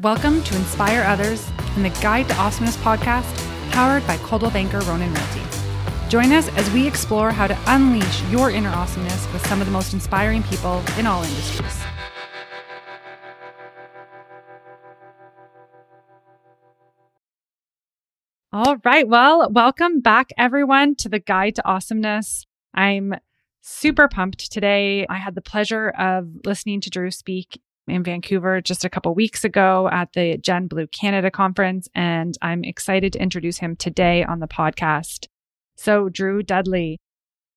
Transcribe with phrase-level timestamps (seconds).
[0.00, 3.34] Welcome to Inspire Others and the Guide to Awesomeness podcast,
[3.72, 5.42] powered by Coldwell Banker Ronan Realty.
[6.08, 9.72] Join us as we explore how to unleash your inner awesomeness with some of the
[9.72, 11.82] most inspiring people in all industries.
[18.52, 19.08] All right.
[19.08, 22.46] Well, welcome back, everyone, to the Guide to Awesomeness.
[22.72, 23.14] I'm
[23.62, 25.08] super pumped today.
[25.10, 27.60] I had the pleasure of listening to Drew speak
[27.90, 32.64] in Vancouver just a couple weeks ago at the Gen Blue Canada conference, and I'm
[32.64, 35.26] excited to introduce him today on the podcast.
[35.76, 37.00] So, Drew Dudley,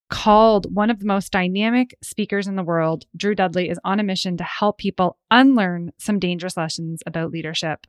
[0.10, 4.04] called one of the most dynamic speakers in the world, Drew Dudley is on a
[4.04, 7.88] mission to help people unlearn some dangerous lessons about leadership.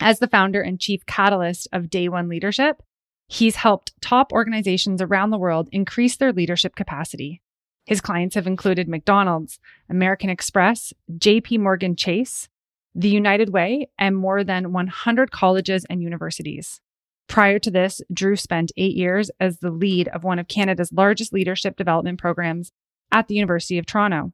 [0.00, 2.82] As the founder and chief catalyst of Day One Leadership,
[3.28, 7.40] he's helped top organizations around the world increase their leadership capacity
[7.84, 9.58] his clients have included McDonald's,
[9.90, 12.48] American Express, JP Morgan Chase,
[12.94, 16.80] the United Way, and more than 100 colleges and universities.
[17.28, 21.32] Prior to this, Drew spent eight years as the lead of one of Canada's largest
[21.32, 22.72] leadership development programs
[23.10, 24.32] at the University of Toronto.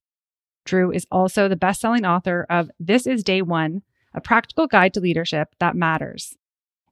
[0.64, 3.82] Drew is also the best selling author of This is Day One,
[4.14, 6.36] a practical guide to leadership that matters.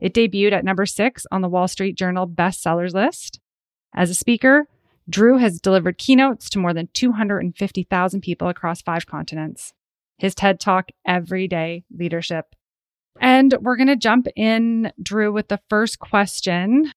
[0.01, 3.41] It debuted at number six on the Wall Street Journal bestsellers list.
[3.95, 4.69] As a speaker,
[5.09, 9.73] Drew has delivered keynotes to more than 250,000 people across five continents.
[10.19, 12.55] His TED Talk, Everyday Leadership.
[13.21, 16.93] And we're going to jump in, Drew, with the first question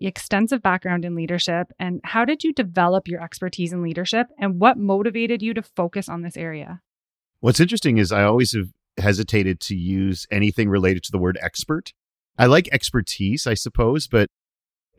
[0.00, 1.72] extensive background in leadership.
[1.78, 4.28] And how did you develop your expertise in leadership?
[4.38, 6.80] And what motivated you to focus on this area?
[7.40, 11.92] What's interesting is I always have hesitated to use anything related to the word expert.
[12.36, 14.28] I like expertise, I suppose, but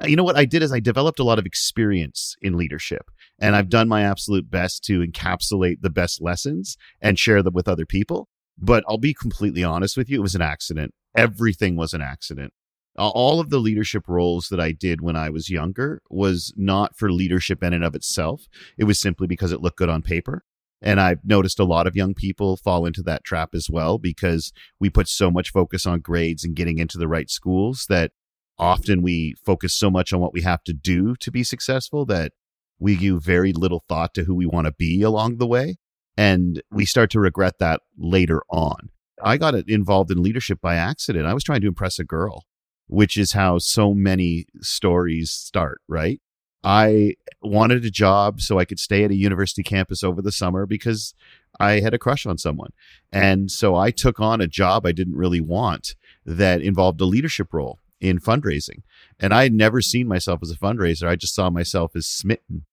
[0.05, 3.55] you know what I did is I developed a lot of experience in leadership and
[3.55, 3.69] I've mm-hmm.
[3.69, 8.27] done my absolute best to encapsulate the best lessons and share them with other people.
[8.57, 10.17] But I'll be completely honest with you.
[10.17, 10.93] It was an accident.
[11.15, 12.53] Everything was an accident.
[12.97, 17.11] All of the leadership roles that I did when I was younger was not for
[17.11, 18.47] leadership in and of itself.
[18.77, 20.43] It was simply because it looked good on paper.
[20.81, 24.51] And I've noticed a lot of young people fall into that trap as well because
[24.79, 28.11] we put so much focus on grades and getting into the right schools that
[28.59, 32.33] often we focus so much on what we have to do to be successful that
[32.79, 35.77] we give very little thought to who we want to be along the way.
[36.17, 38.89] And we start to regret that later on.
[39.21, 41.25] I got involved in leadership by accident.
[41.25, 42.45] I was trying to impress a girl,
[42.87, 46.19] which is how so many stories start, right?
[46.63, 50.65] I wanted a job so I could stay at a university campus over the summer
[50.65, 51.13] because
[51.59, 52.71] I had a crush on someone.
[53.11, 57.53] And so I took on a job I didn't really want that involved a leadership
[57.53, 58.81] role in fundraising.
[59.19, 61.07] And I had never seen myself as a fundraiser.
[61.07, 62.65] I just saw myself as smitten.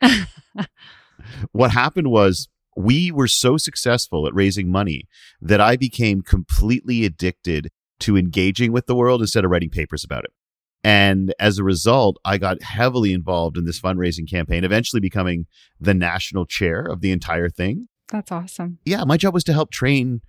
[1.52, 5.08] what happened was we were so successful at raising money
[5.40, 7.70] that I became completely addicted
[8.00, 10.30] to engaging with the world instead of writing papers about it.
[10.84, 15.46] And as a result, I got heavily involved in this fundraising campaign, eventually becoming
[15.80, 17.88] the national chair of the entire thing.
[18.10, 18.78] That's awesome.
[18.84, 20.20] Yeah, my job was to help train,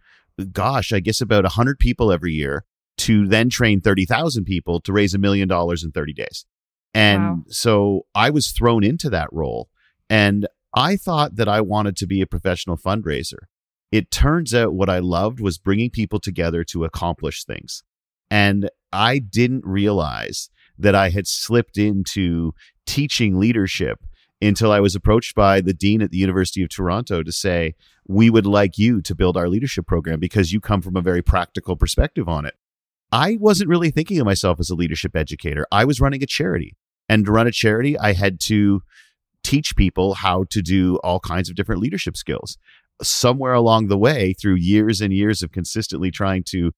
[0.52, 2.66] gosh, I guess about 100 people every year
[3.00, 6.46] to then train 30,000 people to raise a million dollars in 30 days.
[6.94, 7.44] And wow.
[7.48, 9.70] so I was thrown into that role
[10.10, 13.40] and I thought that I wanted to be a professional fundraiser.
[13.92, 17.84] It turns out what I loved was bringing people together to accomplish things.
[18.30, 22.54] And I didn't realize that I had slipped into
[22.86, 24.00] teaching leadership
[24.42, 27.76] until I was approached by the dean at the University of Toronto to say,
[28.08, 31.22] We would like you to build our leadership program because you come from a very
[31.22, 32.56] practical perspective on it.
[33.12, 35.66] I wasn't really thinking of myself as a leadership educator.
[35.72, 36.76] I was running a charity.
[37.08, 38.82] And to run a charity, I had to
[39.44, 42.58] teach people how to do all kinds of different leadership skills.
[43.02, 46.72] Somewhere along the way, through years and years of consistently trying to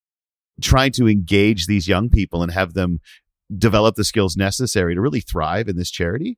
[0.62, 3.00] trying to engage these young people and have them
[3.58, 6.38] develop the skills necessary to really thrive in this charity,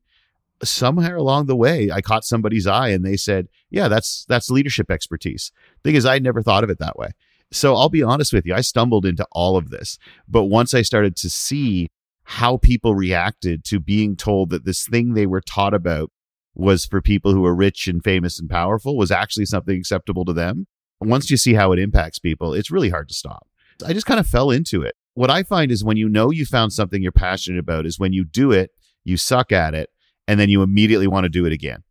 [0.63, 4.89] somewhere along the way, I caught somebody's eye and they said, "Yeah, that's that's leadership
[4.89, 5.51] expertise."
[5.83, 7.11] Thing is, I never thought of it that way.
[7.53, 9.97] So I'll be honest with you, I stumbled into all of this.
[10.27, 11.89] But once I started to see
[12.23, 16.11] how people reacted to being told that this thing they were taught about
[16.55, 20.33] was for people who are rich and famous and powerful was actually something acceptable to
[20.33, 20.67] them.
[20.99, 23.47] Once you see how it impacts people, it's really hard to stop.
[23.85, 24.95] I just kind of fell into it.
[25.15, 28.13] What I find is when you know you found something you're passionate about is when
[28.13, 28.71] you do it,
[29.03, 29.89] you suck at it,
[30.27, 31.83] and then you immediately want to do it again.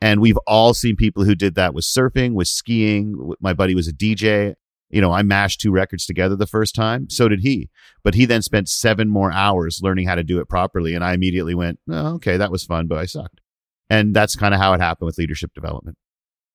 [0.00, 3.34] And we've all seen people who did that with surfing, with skiing.
[3.40, 4.54] My buddy was a DJ
[4.92, 7.08] you know, I mashed two records together the first time.
[7.08, 7.70] So did he.
[8.04, 10.94] But he then spent seven more hours learning how to do it properly.
[10.94, 13.40] And I immediately went, oh, okay, that was fun, but I sucked.
[13.90, 15.96] And that's kind of how it happened with leadership development.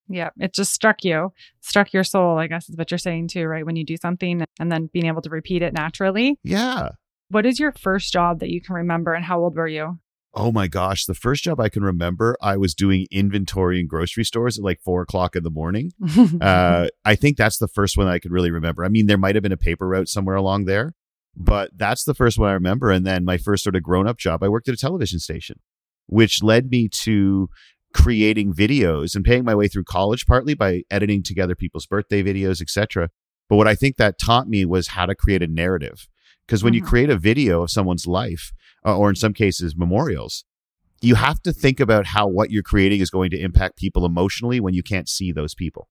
[0.07, 3.45] Yeah, it just struck you, struck your soul, I guess is what you're saying too,
[3.45, 3.65] right?
[3.65, 6.39] When you do something and then being able to repeat it naturally.
[6.43, 6.89] Yeah.
[7.29, 9.99] What is your first job that you can remember and how old were you?
[10.39, 11.05] Oh my gosh.
[11.05, 14.79] The first job I can remember, I was doing inventory in grocery stores at like
[14.85, 15.93] four o'clock in the morning.
[16.41, 18.85] uh, I think that's the first one I could really remember.
[18.85, 20.93] I mean, there might have been a paper route somewhere along there,
[21.35, 22.91] but that's the first one I remember.
[22.91, 25.59] And then my first sort of grown up job, I worked at a television station,
[26.05, 27.49] which led me to
[27.95, 32.61] creating videos and paying my way through college partly by editing together people's birthday videos,
[32.61, 33.09] etc.
[33.49, 36.07] But what I think that taught me was how to create a narrative.
[36.45, 36.85] Because when mm-hmm.
[36.85, 38.53] you create a video of someone's life,
[38.85, 40.43] uh, or in some cases memorials,
[41.01, 44.59] you have to think about how what you're creating is going to impact people emotionally
[44.59, 45.87] when you can't see those people.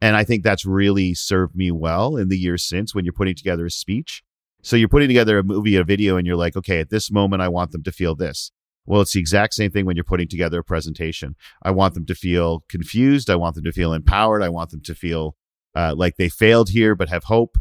[0.00, 3.34] And I think that's really served me well in the years since when you're putting
[3.34, 4.22] together a speech.
[4.62, 7.42] So you're putting together a movie, a video, and you're like, okay, at this moment,
[7.42, 8.50] I want them to feel this.
[8.86, 11.36] Well, it's the exact same thing when you're putting together a presentation.
[11.62, 13.28] I want them to feel confused.
[13.28, 14.42] I want them to feel empowered.
[14.42, 15.36] I want them to feel
[15.74, 17.58] uh, like they failed here, but have hope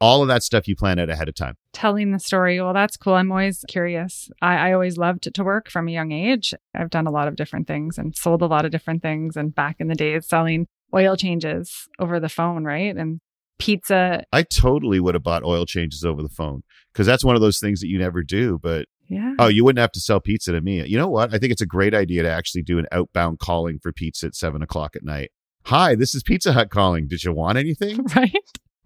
[0.00, 1.54] all of that stuff you plan out ahead of time.
[1.72, 2.60] Telling the story.
[2.60, 3.14] Well, that's cool.
[3.14, 4.30] I'm always curious.
[4.40, 6.54] I, I always loved to work from a young age.
[6.74, 9.36] I've done a lot of different things and sold a lot of different things.
[9.36, 12.96] And back in the days, selling oil changes over the phone, right?
[12.96, 13.20] And
[13.58, 14.24] pizza.
[14.32, 16.62] I totally would have bought oil changes over the phone
[16.92, 18.58] because that's one of those things that you never do.
[18.60, 19.34] But yeah.
[19.38, 20.84] Oh, you wouldn't have to sell pizza to me.
[20.86, 21.34] You know what?
[21.34, 24.36] I think it's a great idea to actually do an outbound calling for pizza at
[24.36, 25.30] seven o'clock at night.
[25.66, 27.06] Hi, this is Pizza Hut calling.
[27.06, 28.06] Did you want anything?
[28.16, 28.32] Right.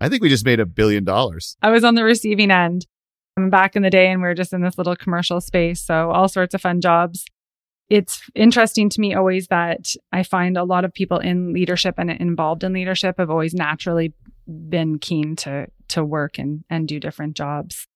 [0.00, 1.56] I think we just made a billion dollars.
[1.62, 2.86] I was on the receiving end
[3.36, 5.84] back in the day and we were just in this little commercial space.
[5.84, 7.24] So all sorts of fun jobs.
[7.90, 12.10] It's interesting to me always that I find a lot of people in leadership and
[12.10, 14.14] involved in leadership have always naturally
[14.46, 17.86] been keen to to work and and do different jobs.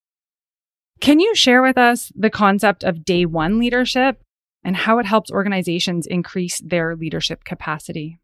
[1.01, 4.23] Can you share with us the concept of day one leadership
[4.65, 8.19] and how it helps organizations increase their leadership capacity?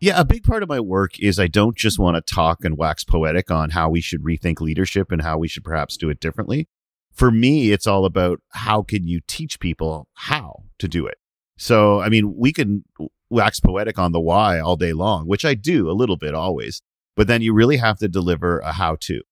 [0.00, 2.78] Yeah, a big part of my work is I don't just want to talk and
[2.78, 6.20] wax poetic on how we should rethink leadership and how we should perhaps do it
[6.20, 6.68] differently.
[7.12, 11.16] For me, it's all about how can you teach people how to do it.
[11.56, 12.84] So, I mean, we can
[13.28, 16.80] wax poetic on the why all day long, which I do a little bit always,
[17.16, 19.22] but then you really have to deliver a how to.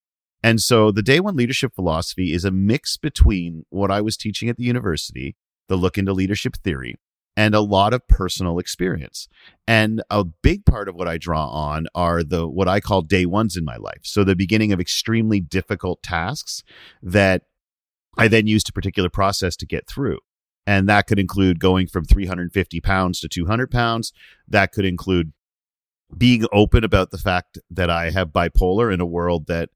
[0.42, 4.48] And so the day one leadership philosophy is a mix between what I was teaching
[4.48, 5.36] at the university,
[5.69, 6.96] the look into leadership theory,
[7.36, 9.28] and a lot of personal experience.
[9.68, 13.26] And a big part of what I draw on are the what I call day
[13.26, 14.00] ones in my life.
[14.02, 16.62] So the beginning of extremely difficult tasks
[17.02, 17.42] that
[18.16, 20.18] I then used a particular process to get through.
[20.66, 24.12] And that could include going from 350 pounds to 200 pounds.
[24.48, 25.32] That could include
[26.16, 29.70] being open about the fact that I have bipolar in a world that,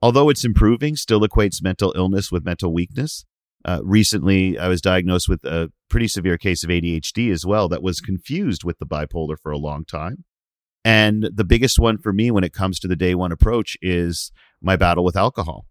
[0.00, 3.24] although it's improving, still equates mental illness with mental weakness.
[3.64, 7.82] Uh, recently, I was diagnosed with a pretty severe case of ADHD as well that
[7.82, 10.24] was confused with the bipolar for a long time.
[10.84, 14.32] And the biggest one for me when it comes to the day one approach is
[14.60, 15.66] my battle with alcohol.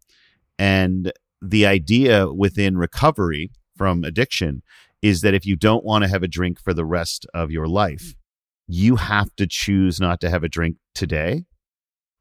[0.58, 1.12] And
[1.42, 4.62] the idea within recovery from addiction
[5.02, 7.68] is that if you don't want to have a drink for the rest of your
[7.68, 8.14] life,
[8.68, 11.44] you have to choose not to have a drink today.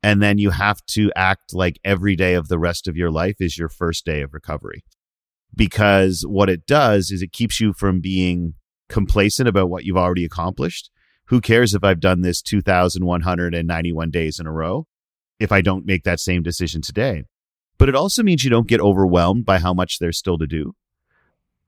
[0.03, 3.37] And then you have to act like every day of the rest of your life
[3.39, 4.83] is your first day of recovery
[5.55, 8.55] because what it does is it keeps you from being
[8.89, 10.91] complacent about what you've already accomplished.
[11.27, 14.87] Who cares if I've done this 2,191 days in a row
[15.39, 17.25] if I don't make that same decision today?
[17.79, 20.75] But it also means you don't get overwhelmed by how much there's still to do.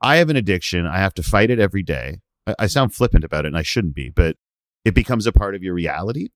[0.02, 0.86] I have an addiction.
[0.86, 2.20] I have to fight it every day.
[2.58, 4.36] I, sound flippant about it and I shouldn't be, but
[4.84, 6.30] it becomes a part of your reality.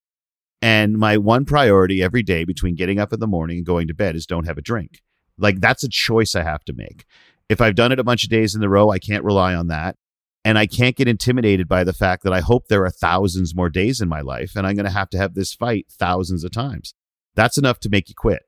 [0.62, 3.94] And my one priority every day between getting up in the morning and going to
[3.94, 5.02] bed is don't have a drink.
[5.36, 7.04] Like that's a choice I have to make.
[7.48, 9.68] If I've done it a bunch of days in a row, I can't rely on
[9.68, 9.96] that.
[10.44, 13.68] And I can't get intimidated by the fact that I hope there are thousands more
[13.68, 16.52] days in my life and I'm going to have to have this fight thousands of
[16.52, 16.94] times.
[17.34, 18.42] That's enough to make you quit.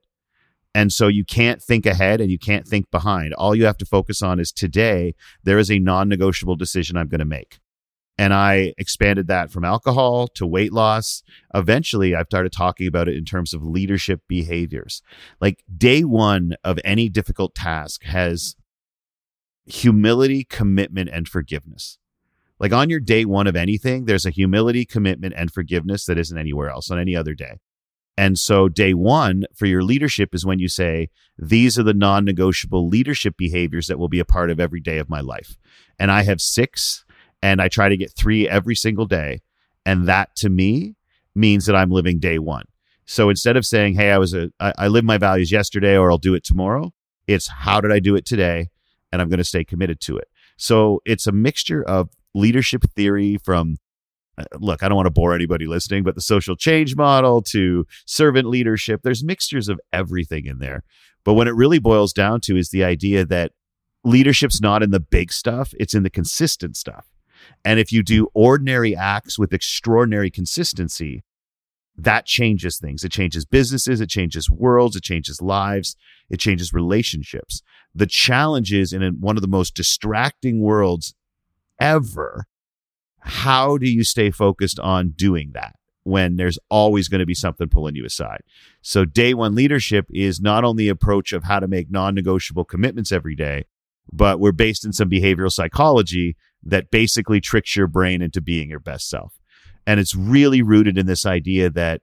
[0.74, 3.34] And so you can't think ahead and you can't think behind.
[3.34, 7.08] All you have to focus on is today, there is a non negotiable decision I'm
[7.08, 7.58] going to make.
[8.16, 11.22] And I expanded that from alcohol to weight loss.
[11.54, 15.02] Eventually, I've started talking about it in terms of leadership behaviors.
[15.40, 18.56] Like day one of any difficult task has
[19.68, 21.98] humility, commitment, and forgiveness.
[22.58, 26.36] Like on your day one of anything, there's a humility, commitment, and forgiveness that isn't
[26.38, 27.58] anywhere else on any other day.
[28.16, 31.08] And so, day one for your leadership is when you say,
[31.38, 34.98] These are the non negotiable leadership behaviors that will be a part of every day
[34.98, 35.56] of my life.
[36.00, 37.04] And I have six,
[37.42, 39.42] and I try to get three every single day.
[39.86, 40.96] And that to me
[41.36, 42.64] means that I'm living day one.
[43.06, 46.10] So instead of saying, Hey, I was a, I, I lived my values yesterday or
[46.10, 46.92] I'll do it tomorrow,
[47.28, 48.70] it's how did I do it today?
[49.12, 50.28] And I'm going to stay committed to it.
[50.56, 53.76] So it's a mixture of leadership theory from
[54.38, 57.86] uh, look, I don't want to bore anybody listening, but the social change model to
[58.06, 60.84] servant leadership, there's mixtures of everything in there.
[61.24, 63.52] But when it really boils down to is the idea that
[64.04, 67.06] leadership's not in the big stuff, it's in the consistent stuff.
[67.64, 71.22] And if you do ordinary acts with extraordinary consistency,
[71.96, 73.02] that changes things.
[73.02, 75.96] It changes businesses, it changes worlds, it changes lives,
[76.30, 77.60] it changes relationships.
[77.98, 81.16] The challenge is in one of the most distracting worlds
[81.80, 82.44] ever.
[83.18, 85.74] How do you stay focused on doing that
[86.04, 88.42] when there's always going to be something pulling you aside?
[88.82, 93.10] So, day one leadership is not only approach of how to make non negotiable commitments
[93.10, 93.64] every day,
[94.12, 98.78] but we're based in some behavioral psychology that basically tricks your brain into being your
[98.78, 99.40] best self.
[99.88, 102.02] And it's really rooted in this idea that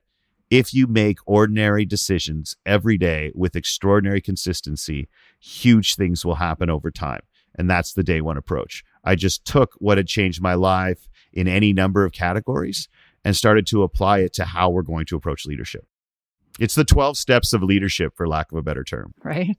[0.49, 5.07] if you make ordinary decisions every day with extraordinary consistency,
[5.39, 7.21] huge things will happen over time.
[7.57, 8.83] And that's the day one approach.
[9.03, 12.87] I just took what had changed my life in any number of categories
[13.23, 15.85] and started to apply it to how we're going to approach leadership.
[16.59, 19.13] It's the 12 steps of leadership, for lack of a better term.
[19.23, 19.57] Right.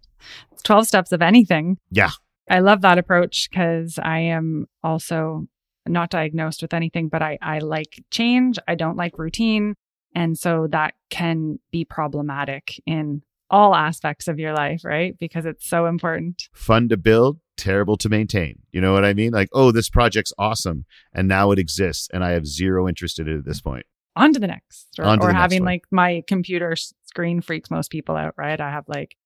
[0.62, 1.78] 12 steps of anything.
[1.90, 2.10] Yeah.
[2.48, 5.46] I love that approach because I am also
[5.86, 8.58] not diagnosed with anything, but I, I like change.
[8.66, 9.74] I don't like routine.
[10.16, 15.16] And so that can be problematic in all aspects of your life, right?
[15.18, 16.48] Because it's so important.
[16.54, 18.60] Fun to build, terrible to maintain.
[18.72, 19.32] You know what I mean?
[19.32, 20.86] Like, oh, this project's awesome.
[21.12, 22.08] And now it exists.
[22.14, 23.84] And I have zero interest in it at this point.
[24.16, 24.88] On to the next.
[24.98, 28.58] Or, or the having next like my computer screen freaks most people out, right?
[28.58, 29.16] I have like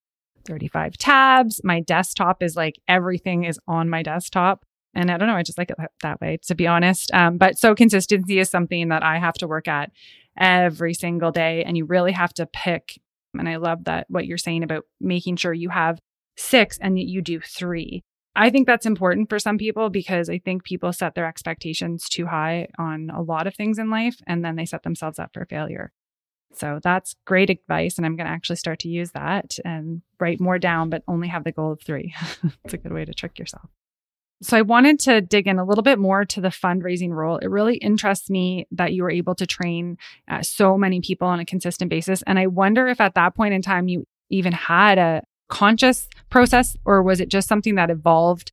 [0.44, 1.60] 35 tabs.
[1.62, 4.64] My desktop is like everything is on my desktop.
[4.92, 7.14] And I don't know, I just like it that way, to be honest.
[7.14, 9.92] Um, but so consistency is something that I have to work at
[10.40, 11.62] every single day.
[11.62, 13.00] And you really have to pick.
[13.38, 16.00] And I love that what you're saying about making sure you have
[16.36, 18.02] six and you do three.
[18.34, 22.26] I think that's important for some people because I think people set their expectations too
[22.26, 25.44] high on a lot of things in life and then they set themselves up for
[25.44, 25.92] failure.
[26.54, 27.96] So that's great advice.
[27.96, 31.28] And I'm going to actually start to use that and write more down, but only
[31.28, 32.14] have the goal of three.
[32.64, 33.68] it's a good way to trick yourself.
[34.42, 37.36] So I wanted to dig in a little bit more to the fundraising role.
[37.38, 41.40] It really interests me that you were able to train uh, so many people on
[41.40, 42.22] a consistent basis.
[42.22, 46.76] And I wonder if at that point in time you even had a conscious process
[46.84, 48.52] or was it just something that evolved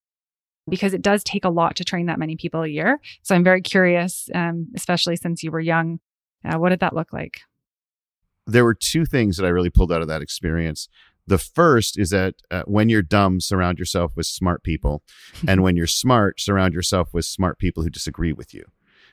[0.70, 3.00] because it does take a lot to train that many people a year.
[3.22, 6.00] So I'm very curious, um, especially since you were young.
[6.44, 7.42] Uh, what did that look like?
[8.46, 10.88] There were two things that I really pulled out of that experience.
[11.28, 15.04] The first is that uh, when you're dumb, surround yourself with smart people.
[15.48, 18.64] and when you're smart, surround yourself with smart people who disagree with you.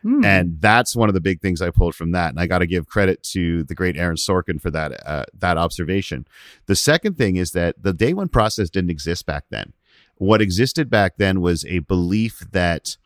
[0.05, 0.25] Mm.
[0.25, 2.31] And that's one of the big things I pulled from that.
[2.31, 5.57] And I got to give credit to the great Aaron Sorkin for that, uh, that
[5.57, 6.27] observation.
[6.67, 9.73] The second thing is that the day one process didn't exist back then.
[10.17, 12.97] What existed back then was a belief that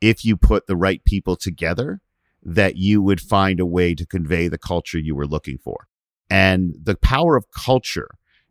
[0.00, 2.00] if you put the right people together,
[2.42, 5.88] that you would find a way to convey the culture you were looking for.
[6.30, 8.08] And the power of culture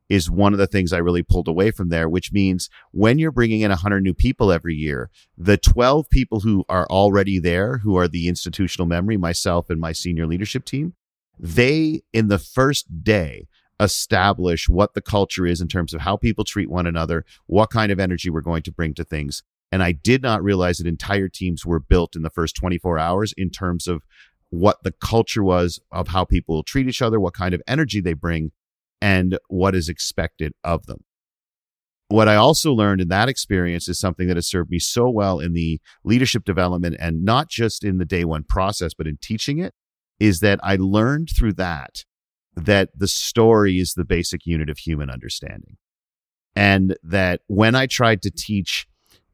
[0.09, 3.31] is one of the things I really pulled away from there, which means when you're
[3.31, 7.97] bringing in 100 new people every year, the 12 people who are already there, who
[7.97, 10.93] are the institutional memory, myself and my senior leadership team,
[11.39, 13.47] they in the first day
[13.79, 17.91] establish what the culture is in terms of how people treat one another, what kind
[17.91, 19.43] of energy we're going to bring to things.
[19.71, 23.33] And I did not realize that entire teams were built in the first 24 hours
[23.35, 24.03] in terms of
[24.50, 28.13] what the culture was of how people treat each other, what kind of energy they
[28.13, 28.51] bring
[29.02, 31.04] and what is expected of them.
[32.08, 35.40] What I also learned in that experience is something that has served me so well
[35.40, 39.58] in the leadership development and not just in the day one process, but in teaching
[39.58, 39.74] it
[40.20, 42.06] is that I learned through that
[42.56, 45.78] that the story is the basic unit of human understanding.
[46.56, 48.88] And that when I tried to teach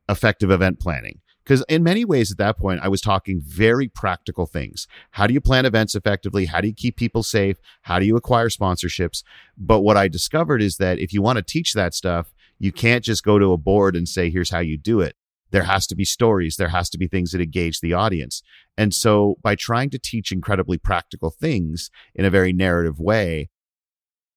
[0.09, 4.45] effective event planning, because in many ways at that point, I was talking very practical
[4.45, 4.87] things.
[5.11, 6.45] How do you plan events effectively?
[6.45, 7.57] How do you keep people safe?
[7.83, 9.23] How do you acquire sponsorships?
[9.57, 13.03] But what I discovered is that if you want to teach that stuff, you can't
[13.03, 15.15] just go to a board and say, here's how you do it.
[15.49, 16.55] There has to be stories.
[16.55, 18.41] There has to be things that engage the audience.
[18.77, 23.49] And so by trying to teach incredibly practical things in a very narrative way,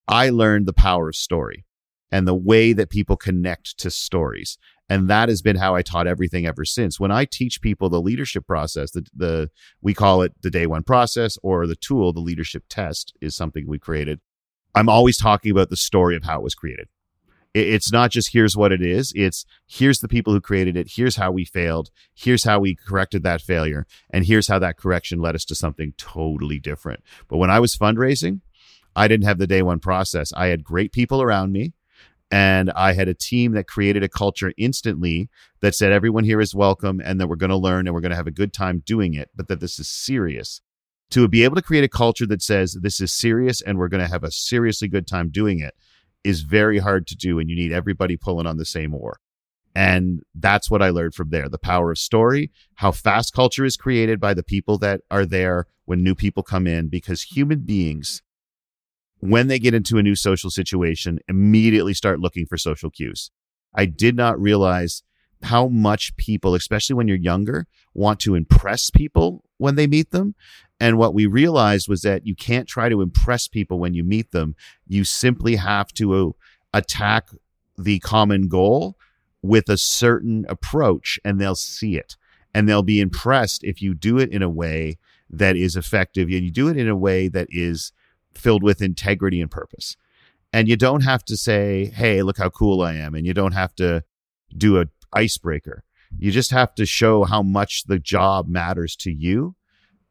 [0.08, 1.64] I learned the power of story
[2.11, 4.58] and the way that people connect to stories.
[4.88, 7.00] And that has been how I taught everything ever since.
[7.00, 9.50] When I teach people the leadership process, the, the
[9.80, 13.66] we call it the day one process or the tool, the leadership test is something
[13.66, 14.20] we created.
[14.74, 16.88] I'm always talking about the story of how it was created.
[17.54, 19.12] It's not just here's what it is.
[19.14, 20.90] It's here's the people who created it.
[20.90, 21.90] Here's how we failed.
[22.12, 23.86] Here's how we corrected that failure.
[24.10, 27.04] And here's how that correction led us to something totally different.
[27.28, 28.40] But when I was fundraising,
[28.96, 30.32] I didn't have the day one process.
[30.32, 31.74] I had great people around me
[32.34, 36.52] And I had a team that created a culture instantly that said everyone here is
[36.52, 38.82] welcome and that we're going to learn and we're going to have a good time
[38.84, 40.60] doing it, but that this is serious.
[41.10, 44.02] To be able to create a culture that says this is serious and we're going
[44.02, 45.74] to have a seriously good time doing it
[46.24, 47.38] is very hard to do.
[47.38, 49.20] And you need everybody pulling on the same oar.
[49.72, 53.76] And that's what I learned from there the power of story, how fast culture is
[53.76, 58.24] created by the people that are there when new people come in, because human beings,
[59.21, 63.30] when they get into a new social situation, immediately start looking for social cues.
[63.75, 65.02] I did not realize
[65.42, 70.35] how much people, especially when you're younger, want to impress people when they meet them.
[70.80, 74.33] And what we realized was that you can't try to impress people when you meet
[74.33, 74.56] them.
[74.87, 76.30] You simply have to uh,
[76.73, 77.28] attack
[77.78, 78.97] the common goal
[79.42, 82.16] with a certain approach and they'll see it
[82.54, 84.97] and they'll be impressed if you do it in a way
[85.28, 87.92] that is effective and you do it in a way that is
[88.36, 89.96] filled with integrity and purpose.
[90.52, 93.52] And you don't have to say, "Hey, look how cool I am," and you don't
[93.52, 94.04] have to
[94.56, 95.84] do a icebreaker.
[96.16, 99.56] You just have to show how much the job matters to you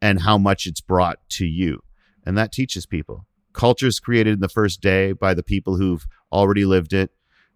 [0.01, 1.81] and how much it's brought to you.
[2.25, 3.25] And that teaches people.
[3.53, 7.11] Culture is created in the first day by the people who've already lived it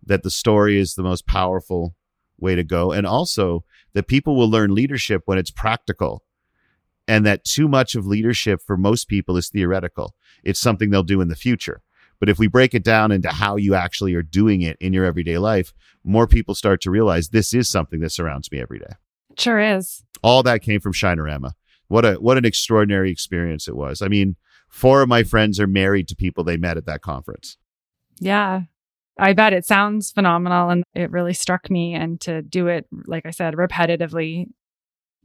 [0.06, 1.96] that the story is the most powerful
[2.38, 2.92] way to go.
[2.92, 6.24] And also that people will learn leadership when it's practical
[7.08, 10.16] and that too much of leadership for most people is theoretical.
[10.44, 11.82] It's something they'll do in the future.
[12.20, 15.06] But if we break it down into how you actually are doing it in your
[15.06, 15.74] everyday life,
[16.04, 18.94] more people start to realize this is something that surrounds me every day.
[19.38, 20.04] Sure is.
[20.24, 21.52] All that came from Shinerama.
[21.90, 24.02] What a what an extraordinary experience it was.
[24.02, 24.36] I mean,
[24.68, 27.58] four of my friends are married to people they met at that conference.
[28.20, 28.62] Yeah.
[29.20, 31.94] I bet it sounds phenomenal and it really struck me.
[31.94, 34.48] And to do it, like I said, repetitively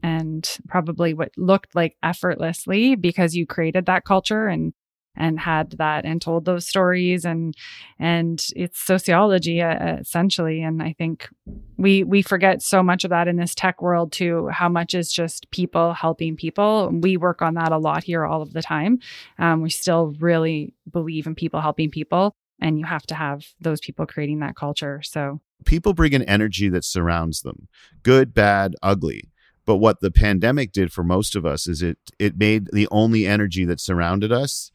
[0.03, 4.73] and probably what looked like effortlessly because you created that culture and
[5.15, 7.55] and had that and told those stories and
[7.99, 11.29] and it's sociology uh, essentially and i think
[11.77, 15.13] we we forget so much of that in this tech world too how much is
[15.13, 18.99] just people helping people we work on that a lot here all of the time
[19.39, 23.81] um, we still really believe in people helping people and you have to have those
[23.81, 25.03] people creating that culture.
[25.03, 27.69] So people bring an energy that surrounds them,
[28.03, 29.32] good, bad, ugly.
[29.65, 33.27] But what the pandemic did for most of us is it it made the only
[33.27, 34.73] energy that surrounded us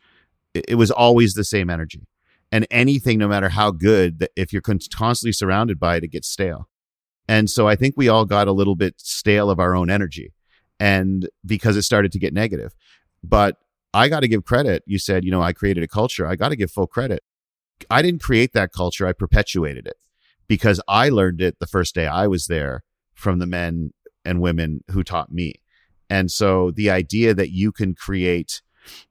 [0.58, 2.08] it, it was always the same energy.
[2.52, 6.70] And anything, no matter how good, if you're constantly surrounded by it, it gets stale.
[7.28, 10.34] And so I think we all got a little bit stale of our own energy,
[10.80, 12.74] and because it started to get negative.
[13.22, 13.58] But
[13.94, 14.84] I got to give credit.
[14.86, 16.26] You said, you know, I created a culture.
[16.26, 17.22] I got to give full credit.
[17.90, 19.06] I didn't create that culture.
[19.06, 19.98] I perpetuated it
[20.48, 23.92] because I learned it the first day I was there from the men
[24.28, 25.54] and women who taught me.
[26.10, 28.62] And so the idea that you can create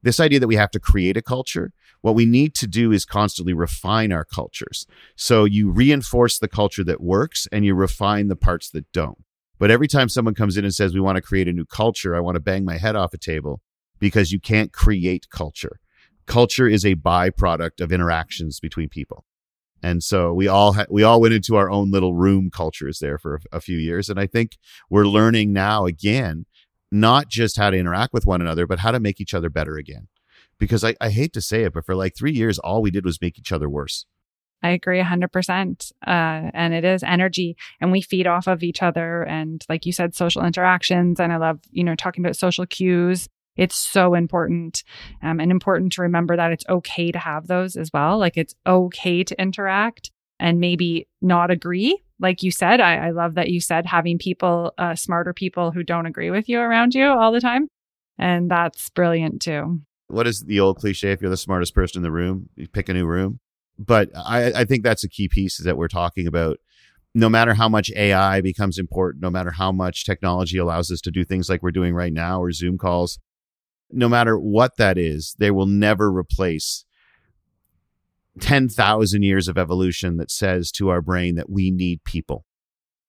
[0.01, 3.05] this idea that we have to create a culture, what we need to do is
[3.05, 4.87] constantly refine our cultures.
[5.15, 9.23] So you reinforce the culture that works and you refine the parts that don't.
[9.59, 12.15] But every time someone comes in and says, we want to create a new culture,
[12.15, 13.61] I want to bang my head off a table
[13.99, 15.79] because you can't create culture
[16.27, 19.23] culture is a byproduct of interactions between people.
[19.83, 23.17] And so we all ha- we all went into our own little room cultures there
[23.17, 24.57] for a, a few years, and I think
[24.89, 26.45] we're learning now again
[26.91, 29.75] not just how to interact with one another, but how to make each other better
[29.75, 30.07] again.
[30.59, 33.05] Because I, I hate to say it, but for like three years, all we did
[33.05, 34.05] was make each other worse.
[34.63, 35.91] I agree 100%.
[36.05, 39.23] Uh, and it is energy, and we feed off of each other.
[39.23, 41.19] And like you said, social interactions.
[41.19, 44.83] And I love, you know, talking about social cues it's so important
[45.21, 48.17] um, and important to remember that it's okay to have those as well.
[48.17, 52.01] Like it's okay to interact and maybe not agree.
[52.19, 55.83] Like you said, I, I love that you said having people, uh, smarter people who
[55.83, 57.67] don't agree with you around you all the time.
[58.17, 59.81] And that's brilliant too.
[60.07, 61.11] What is the old cliche?
[61.11, 63.39] If you're the smartest person in the room, you pick a new room.
[63.77, 66.57] But I, I think that's a key piece is that we're talking about
[67.13, 71.11] no matter how much AI becomes important, no matter how much technology allows us to
[71.11, 73.19] do things like we're doing right now or Zoom calls,
[73.91, 76.85] no matter what that is, they will never replace
[78.39, 82.45] 10,000 years of evolution that says to our brain that we need people.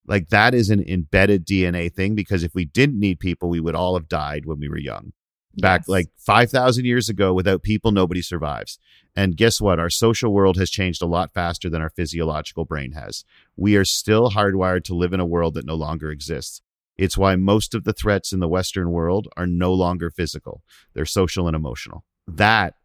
[0.07, 3.75] Like that is an embedded DNA thing because if we didn't need people, we would
[3.75, 5.13] all have died when we were young.
[5.57, 5.89] Back yes.
[5.89, 8.79] like 5,000 years ago, without people, nobody survives.
[9.15, 9.79] And guess what?
[9.79, 13.23] Our social world has changed a lot faster than our physiological brain has.
[13.55, 16.61] We are still hardwired to live in a world that no longer exists.
[16.99, 21.05] It's why most of the threats in the Western world are no longer physical, they're
[21.05, 22.03] social and emotional.
[22.27, 22.75] That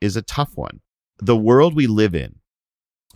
[0.00, 0.80] is a tough one.
[1.18, 2.36] The world we live in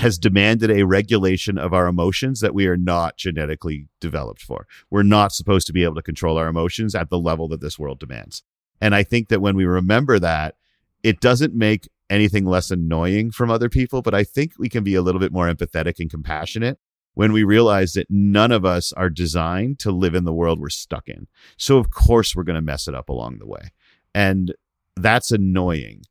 [0.01, 4.67] has demanded a regulation of our emotions that we are not genetically developed for.
[4.91, 7.79] We're not supposed to be able to control our emotions at the level that this
[7.79, 8.43] world demands.
[8.81, 10.57] And I think that when we remember that,
[11.05, 14.97] it doesn't make anything less annoying from other people, but I think we can be
[14.97, 16.79] a little bit more empathetic and compassionate
[17.19, 20.69] when we realize that none of us are designed to live in the world we're
[20.69, 21.27] stuck in.
[21.57, 23.73] So, of course, we're going to mess it up along the way.
[24.15, 24.55] And
[24.95, 26.03] that's annoying.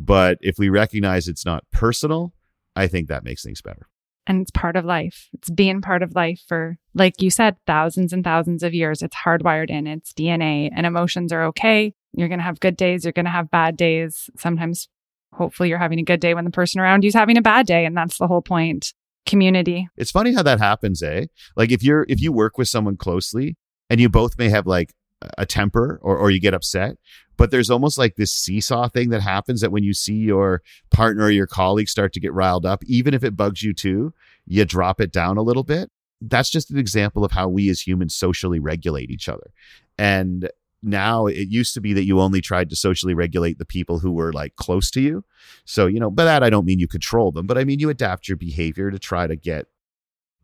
[0.00, 2.32] But if we recognize it's not personal,
[2.74, 3.86] I think that makes things better.
[4.26, 5.28] And it's part of life.
[5.32, 9.00] It's being part of life for, like you said, thousands and thousands of years.
[9.00, 11.94] It's hardwired in, it's DNA, and emotions are okay.
[12.14, 14.28] You're going to have good days, you're going to have bad days.
[14.36, 14.88] Sometimes,
[15.32, 17.64] hopefully, you're having a good day when the person around you is having a bad
[17.64, 17.84] day.
[17.84, 18.92] And that's the whole point.
[19.28, 19.88] Community.
[19.96, 21.26] It's funny how that happens, eh?
[21.56, 23.56] Like if you're, if you work with someone closely
[23.90, 24.94] and you both may have like
[25.36, 26.96] a temper or, or you get upset,
[27.36, 31.24] but there's almost like this seesaw thing that happens that when you see your partner
[31.24, 34.12] or your colleague start to get riled up, even if it bugs you too,
[34.46, 35.90] you drop it down a little bit.
[36.20, 39.52] That's just an example of how we as humans socially regulate each other.
[39.96, 40.50] And
[40.82, 44.12] now it used to be that you only tried to socially regulate the people who
[44.12, 45.24] were like close to you.
[45.64, 47.90] So, you know, by that I don't mean you control them, but I mean you
[47.90, 49.66] adapt your behavior to try to get,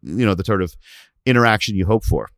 [0.03, 0.77] you know, the sort of
[1.25, 2.29] interaction you hope for.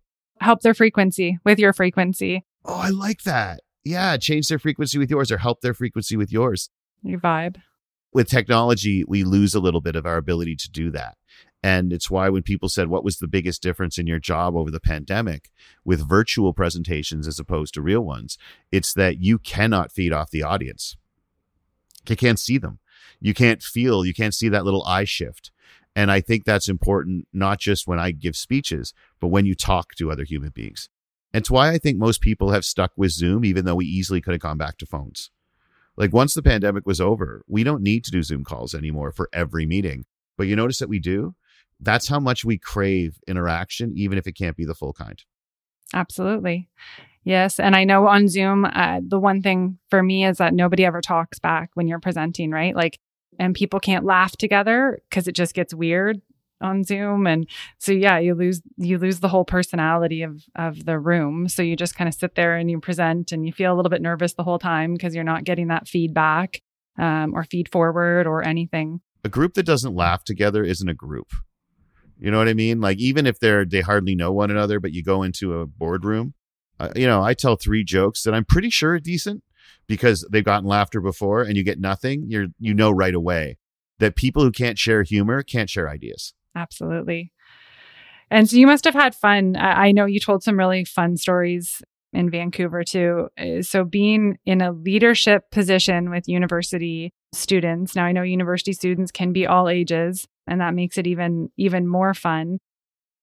[0.40, 2.44] Help their frequency with your frequency.
[2.64, 6.32] Oh, I like that yeah, change their frequency with yours or help their frequency with
[6.32, 6.70] yours.
[7.02, 7.56] Your vibe.
[8.12, 11.16] With technology, we lose a little bit of our ability to do that.
[11.62, 14.70] And it's why when people said, What was the biggest difference in your job over
[14.70, 15.50] the pandemic
[15.84, 18.38] with virtual presentations as opposed to real ones?
[18.70, 20.96] It's that you cannot feed off the audience.
[22.08, 22.78] You can't see them.
[23.20, 25.50] You can't feel, you can't see that little eye shift.
[25.94, 29.94] And I think that's important, not just when I give speeches, but when you talk
[29.94, 30.90] to other human beings.
[31.32, 34.32] It's why I think most people have stuck with Zoom, even though we easily could
[34.32, 35.30] have gone back to phones.
[35.96, 39.30] Like once the pandemic was over, we don't need to do Zoom calls anymore for
[39.32, 40.04] every meeting.
[40.36, 41.34] But you notice that we do.
[41.80, 45.22] That's how much we crave interaction, even if it can't be the full kind.
[45.94, 46.68] Absolutely.
[47.24, 47.58] Yes.
[47.58, 51.00] And I know on Zoom, uh, the one thing for me is that nobody ever
[51.00, 52.74] talks back when you're presenting, right?
[52.74, 52.98] Like,
[53.38, 56.20] and people can't laugh together because it just gets weird
[56.60, 57.46] on Zoom and
[57.78, 61.76] so yeah you lose you lose the whole personality of of the room so you
[61.76, 64.34] just kind of sit there and you present and you feel a little bit nervous
[64.34, 66.62] the whole time because you're not getting that feedback
[66.98, 71.30] um, or feed forward or anything a group that doesn't laugh together isn't a group
[72.18, 74.92] you know what i mean like even if they're they hardly know one another but
[74.92, 76.34] you go into a boardroom
[76.80, 79.42] uh, you know i tell three jokes that i'm pretty sure are decent
[79.86, 83.56] because they've gotten laughter before and you get nothing you're you know right away
[83.98, 87.32] that people who can't share humor can't share ideas Absolutely.
[88.30, 89.56] And so you must have had fun.
[89.56, 91.80] I know you told some really fun stories
[92.12, 93.28] in Vancouver too.
[93.38, 97.94] Uh, so being in a leadership position with university students.
[97.94, 101.86] Now I know university students can be all ages and that makes it even even
[101.86, 102.58] more fun.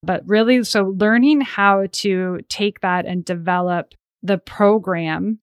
[0.02, 5.40] But really so learning how to take that and develop the program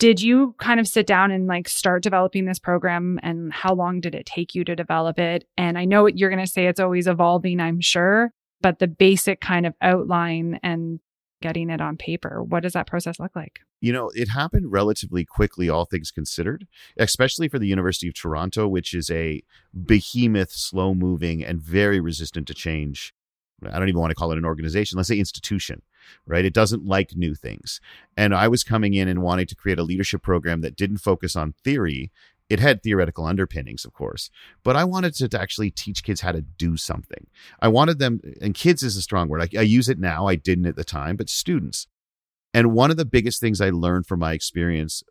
[0.00, 4.00] did you kind of sit down and like start developing this program and how long
[4.00, 6.80] did it take you to develop it and i know you're going to say it's
[6.80, 10.98] always evolving i'm sure but the basic kind of outline and
[11.40, 15.24] getting it on paper what does that process look like you know it happened relatively
[15.24, 19.42] quickly all things considered especially for the university of toronto which is a
[19.74, 23.14] behemoth slow moving and very resistant to change
[23.68, 25.82] I don't even want to call it an organization, let's say institution,
[26.26, 26.44] right?
[26.44, 27.80] It doesn't like new things.
[28.16, 31.36] And I was coming in and wanting to create a leadership program that didn't focus
[31.36, 32.10] on theory.
[32.50, 34.28] It had theoretical underpinnings, of course,
[34.64, 37.26] but I wanted to, actually teach kids how to do something.
[37.62, 39.42] I wanted them, and kids is a strong word.
[39.42, 40.26] I, I use it now.
[40.26, 41.86] I didn't at the time, but students.
[42.52, 45.02] And one of the biggest things I learned from my experience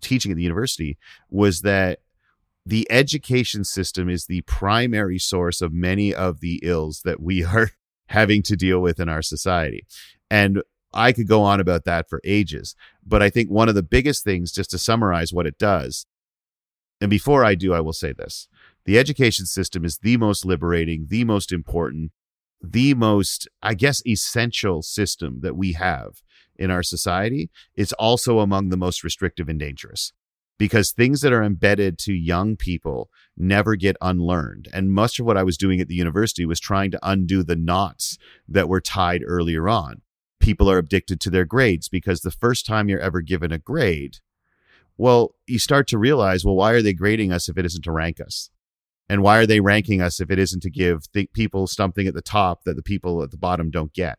[0.00, 0.98] teaching at the university
[1.30, 2.00] was that
[2.66, 7.70] the education system is the primary source of many of the ills that we are
[8.08, 9.86] having to deal with in our society.
[10.30, 12.74] And I could go on about that for ages.
[13.06, 16.06] But I think one of the biggest things, just to summarize what it does,
[17.00, 18.48] and before I do, I will say this
[18.84, 22.12] the education system is the most liberating, the most important,
[22.60, 26.22] the most, I guess, essential system that we have
[26.56, 27.50] in our society.
[27.76, 30.12] It's also among the most restrictive and dangerous
[30.58, 34.68] because things that are embedded to young people never get unlearned.
[34.72, 37.56] And much of what I was doing at the university was trying to undo the
[37.56, 40.02] knots that were tied earlier on.
[40.40, 44.18] People are addicted to their grades because the first time you're ever given a grade,
[44.98, 47.92] well, you start to realize, well, why are they grading us if it isn't to
[47.92, 48.50] rank us?
[49.08, 52.14] And why are they ranking us if it isn't to give th- people something at
[52.14, 54.18] the top that the people at the bottom don't get?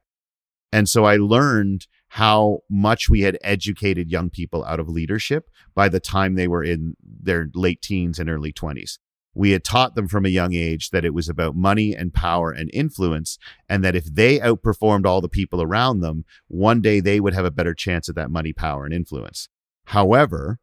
[0.72, 5.90] And so I learned how much we had educated young people out of leadership by
[5.90, 8.98] the time they were in their late teens and early 20s.
[9.36, 12.52] We had taught them from a young age that it was about money and power
[12.52, 13.38] and influence,
[13.68, 17.46] and that if they outperformed all the people around them, one day they would have
[17.46, 19.48] a better chance at that money, power, and influence.
[19.86, 20.60] However,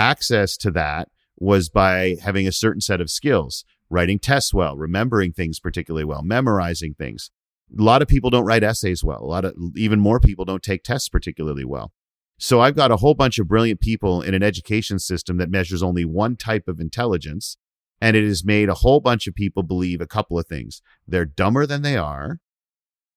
[0.00, 1.08] access to that
[1.38, 6.22] was by having a certain set of skills, writing tests well, remembering things particularly well,
[6.22, 7.30] memorizing things.
[7.78, 9.22] A lot of people don't write essays well.
[9.22, 11.92] A lot of even more people don't take tests particularly well.
[12.38, 15.82] So I've got a whole bunch of brilliant people in an education system that measures
[15.82, 17.58] only one type of intelligence.
[18.00, 20.80] And it has made a whole bunch of people believe a couple of things.
[21.06, 22.38] They're dumber than they are,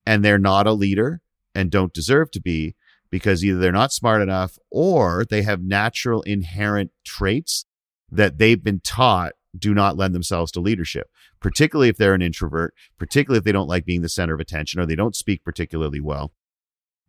[0.05, 1.21] and they're not a leader
[1.55, 2.75] and don't deserve to be
[3.13, 7.63] because either they're not smart enough or they have natural inherent traits
[8.11, 12.73] that they've been taught do not lend themselves to leadership, particularly if they're an introvert,
[12.97, 15.99] particularly if they don't like being the center of attention or they don't speak particularly
[15.99, 16.33] well.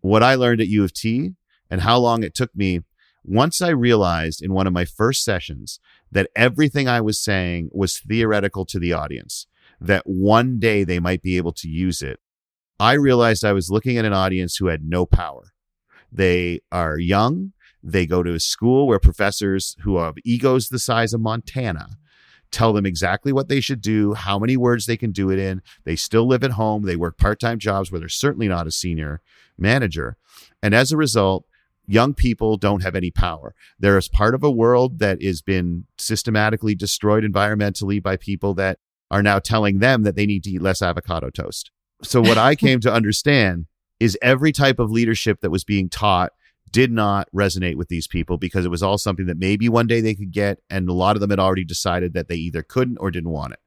[0.03, 1.31] What I learned at U of T
[1.71, 2.81] and how long it took me
[3.25, 5.81] once I realized in one of my first sessions
[6.13, 9.47] that everything I was saying was theoretical to the audience,
[9.81, 12.21] that one day they might be able to use it,
[12.79, 15.54] I realized I was looking at an audience who had no power.
[16.15, 17.53] They are young.
[17.83, 21.99] They go to a school where professors who have egos the size of Montana
[22.51, 25.61] tell them exactly what they should do, how many words they can do it in.
[25.85, 26.85] They still live at home.
[26.85, 29.21] They work part time jobs where they're certainly not a senior
[29.59, 30.17] manager.
[30.63, 31.45] And as a result,
[31.87, 33.55] young people don't have any power.
[33.79, 38.79] They're as part of a world that has been systematically destroyed environmentally by people that
[39.11, 41.73] are now telling them that they need to eat less avocado toast.
[42.03, 43.67] So what I came to understand
[44.01, 46.33] is every type of leadership that was being taught
[46.71, 50.01] did not resonate with these people because it was all something that maybe one day
[50.01, 52.99] they could get and a lot of them had already decided that they either couldn't
[52.99, 53.61] or didn't want it.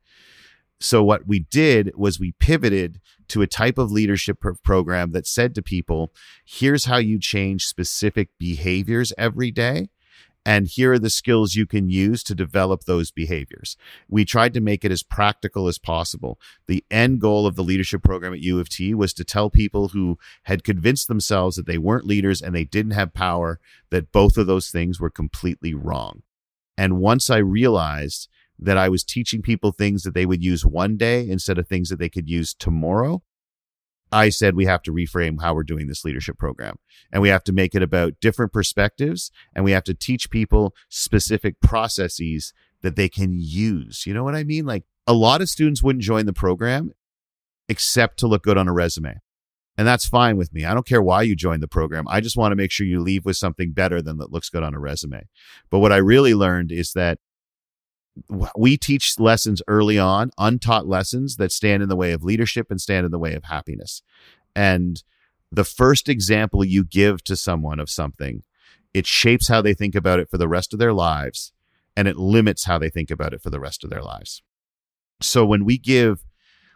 [0.80, 5.56] So what we did was we pivoted to a type of leadership program that said
[5.56, 6.14] to people,
[6.46, 9.90] here's how you change specific behaviors every day.
[10.48, 13.76] And here are the skills you can use to develop those behaviors.
[14.08, 16.40] We tried to make it as practical as possible.
[16.68, 19.90] The end goal of the leadership program at U of T was to tell people
[19.90, 24.38] who had convinced themselves that they weren't leaders and they didn't have power that both
[24.38, 26.22] of those things were completely wrong.
[26.78, 30.96] And once I realized that I was teaching people things that they would use one
[30.96, 33.22] day instead of things that they could use tomorrow.
[34.12, 36.78] I said we have to reframe how we're doing this leadership program
[37.12, 40.74] and we have to make it about different perspectives and we have to teach people
[40.90, 44.06] specific processes that they can use.
[44.06, 44.66] You know what I mean?
[44.66, 46.94] Like a lot of students wouldn't join the program
[47.70, 49.20] except to look good on a resume.
[49.78, 50.66] And that's fine with me.
[50.66, 52.08] I don't care why you joined the program.
[52.08, 54.64] I just want to make sure you leave with something better than that looks good
[54.64, 55.28] on a resume.
[55.70, 57.20] But what I really learned is that
[58.56, 62.80] we teach lessons early on, untaught lessons that stand in the way of leadership and
[62.80, 64.02] stand in the way of happiness.
[64.56, 65.04] And
[65.52, 68.44] the first example you give to someone of something,
[68.94, 71.52] it shapes how they think about it for the rest of their lives
[71.96, 74.44] and it limits how they think about it for the rest of their lives.
[75.22, 76.24] So when we give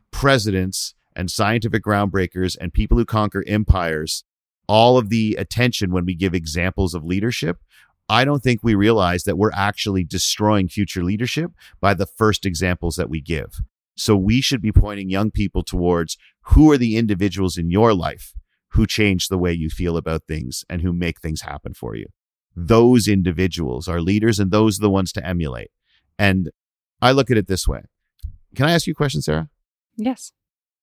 [0.09, 4.23] presidents and scientific groundbreakers and people who conquer empires
[4.67, 7.59] all of the attention when we give examples of leadership,
[8.11, 12.97] I don't think we realize that we're actually destroying future leadership by the first examples
[12.97, 13.61] that we give.
[13.95, 18.33] So we should be pointing young people towards who are the individuals in your life
[18.71, 22.07] who change the way you feel about things and who make things happen for you.
[22.53, 25.71] Those individuals are leaders and those are the ones to emulate.
[26.19, 26.51] And
[27.01, 27.83] I look at it this way.
[28.55, 29.49] Can I ask you a question, Sarah?
[29.95, 30.33] Yes.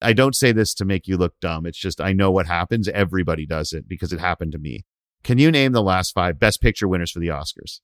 [0.01, 1.67] I don't say this to make you look dumb.
[1.67, 2.89] It's just I know what happens.
[2.89, 4.87] Everybody does it because it happened to me.
[5.23, 7.81] Can you name the last five Best Picture winners for the Oscars?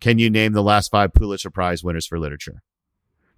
[0.00, 2.62] Can you name the last five Pulitzer Prize winners for literature?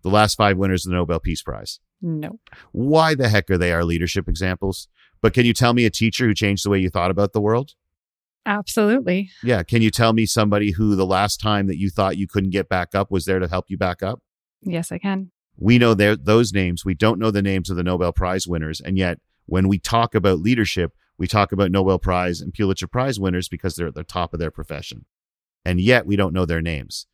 [0.02, 1.80] The last five winners of the Nobel Peace Prize?
[2.02, 2.40] Nope.
[2.72, 4.88] Why the heck are they our leadership examples?
[5.20, 7.40] But can you tell me a teacher who changed the way you thought about the
[7.40, 7.74] world?
[8.46, 9.30] Absolutely.
[9.42, 9.62] Yeah.
[9.62, 12.68] Can you tell me somebody who the last time that you thought you couldn't get
[12.68, 14.22] back up was there to help you back up?
[14.62, 15.30] Yes, I can.
[15.58, 16.84] We know their, those names.
[16.84, 18.80] We don't know the names of the Nobel Prize winners.
[18.80, 23.20] And yet, when we talk about leadership, we talk about Nobel Prize and Pulitzer Prize
[23.20, 25.04] winners because they're at the top of their profession.
[25.66, 27.06] And yet we don't know their names.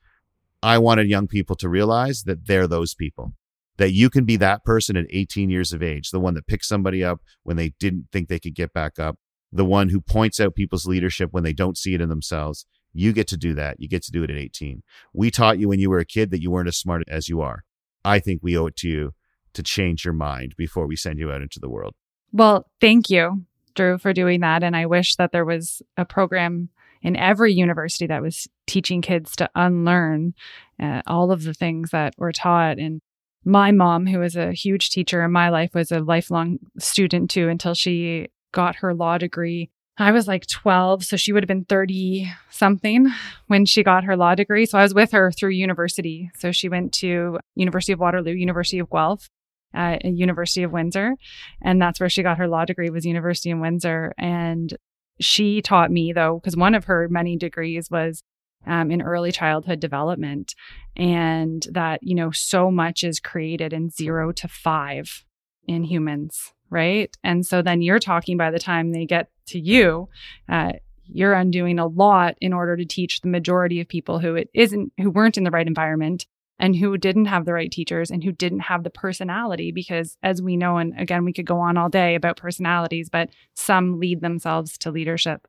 [0.63, 3.33] I wanted young people to realize that they're those people,
[3.79, 6.69] that you can be that person at 18 years of age, the one that picks
[6.69, 9.19] somebody up when they didn't think they could get back up,
[9.51, 12.65] the one who points out people's leadership when they don't see it in themselves.
[12.93, 13.81] You get to do that.
[13.81, 14.85] You get to do it at 18.
[15.13, 17.41] We taught you when you were a kid that you weren't as smart as you
[17.41, 17.65] are.
[18.05, 19.15] I think we owe it to you
[19.55, 21.97] to change your mind before we send you out into the world.
[22.31, 23.47] Well, thank you.
[23.77, 24.63] Drew, for doing that.
[24.63, 26.71] And I wish that there was a program
[27.03, 30.35] in every university that was teaching kids to unlearn
[30.83, 32.79] uh, all of the things that were taught.
[32.79, 33.01] And
[33.45, 37.49] my mom, who was a huge teacher in my life, was a lifelong student too
[37.49, 39.71] until she got her law degree.
[39.99, 43.07] I was like 12, so she would have been 30 something
[43.47, 44.67] when she got her law degree.
[44.67, 46.31] So I was with her through university.
[46.37, 49.31] So she went to University of Waterloo, University of Guelph,
[49.75, 51.17] at University of Windsor,
[51.63, 54.15] and that's where she got her law degree was University of Windsor.
[54.19, 54.77] And
[55.21, 58.23] she taught me though, because one of her many degrees was
[58.67, 60.55] um, in early childhood development,
[60.97, 65.25] and that, you know, so much is created in zero to five
[65.69, 67.17] in humans, right?
[67.23, 70.09] And so then you're talking by the time they get to you,
[70.49, 70.73] uh,
[71.09, 74.93] you're undoing a lot in order to teach the majority of people who it isn't
[74.99, 76.27] who weren't in the right environment
[76.59, 80.41] and who didn't have the right teachers and who didn't have the personality because as
[80.41, 84.21] we know and again we could go on all day about personalities but some lead
[84.21, 85.47] themselves to leadership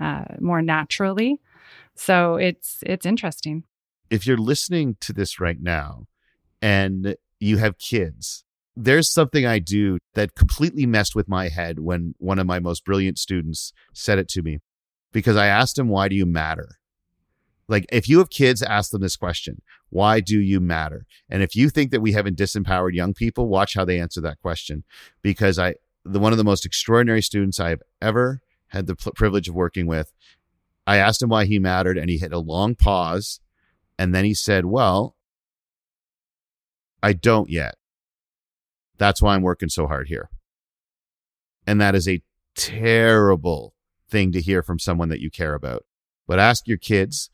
[0.00, 1.40] uh, more naturally.
[1.94, 3.64] So it's it's interesting.
[4.10, 6.06] If you're listening to this right now
[6.60, 12.14] and you have kids there's something i do that completely messed with my head when
[12.16, 14.60] one of my most brilliant students said it to me
[15.12, 16.78] because i asked him why do you matter
[17.72, 21.04] like if you have kids ask them this question why do you matter?
[21.28, 24.40] And if you think that we haven't disempowered young people, watch how they answer that
[24.40, 24.84] question.
[25.20, 29.54] Because I, the one of the most extraordinary students I've ever had the privilege of
[29.54, 30.10] working with,
[30.86, 33.40] I asked him why he mattered, and he hit a long pause,
[33.98, 35.14] and then he said, "Well,
[37.02, 37.76] I don't yet.
[38.96, 40.30] That's why I'm working so hard here."
[41.66, 42.22] And that is a
[42.56, 43.74] terrible
[44.08, 45.84] thing to hear from someone that you care about.
[46.26, 47.30] But ask your kids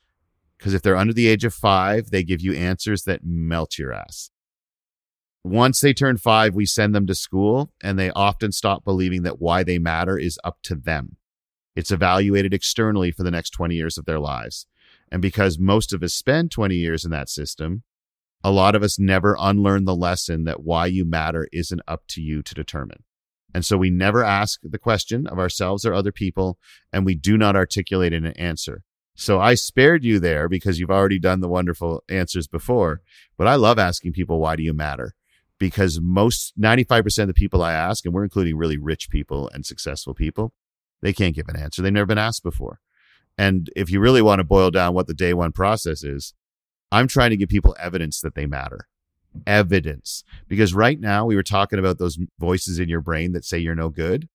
[0.59, 3.93] because if they're under the age of five, they give you answers that melt your
[3.93, 4.31] ass.
[5.45, 9.41] Once they turn five, we send them to school, and they often stop believing that
[9.41, 11.17] why they matter is up to them.
[11.77, 14.67] It's evaluated externally for the next 20 years of their lives.
[15.11, 17.85] And because most of us spend 20 years in that system,
[18.43, 22.21] a lot of us never unlearn the lesson that why you matter isn't up to
[22.21, 23.05] you to determine.
[23.55, 26.59] And so we never ask the question of ourselves or other people,
[26.93, 28.83] and we do not articulate an answer.
[29.21, 33.01] So I spared you there because you've already done the wonderful answers before.
[33.37, 35.13] But I love asking people, why do you matter?
[35.59, 39.67] Because most 95% of the people I ask, and we're including really rich people and
[39.67, 40.53] successful people,
[41.03, 41.83] they can't give an answer.
[41.83, 42.79] They've never been asked before.
[43.37, 46.33] And if you really want to boil down what the day one process is,
[46.93, 48.87] I'm trying to give people evidence that they matter.
[49.49, 50.23] Evidence.
[50.47, 53.75] Because right now we were talking about those voices in your brain that say you're
[53.75, 54.29] no good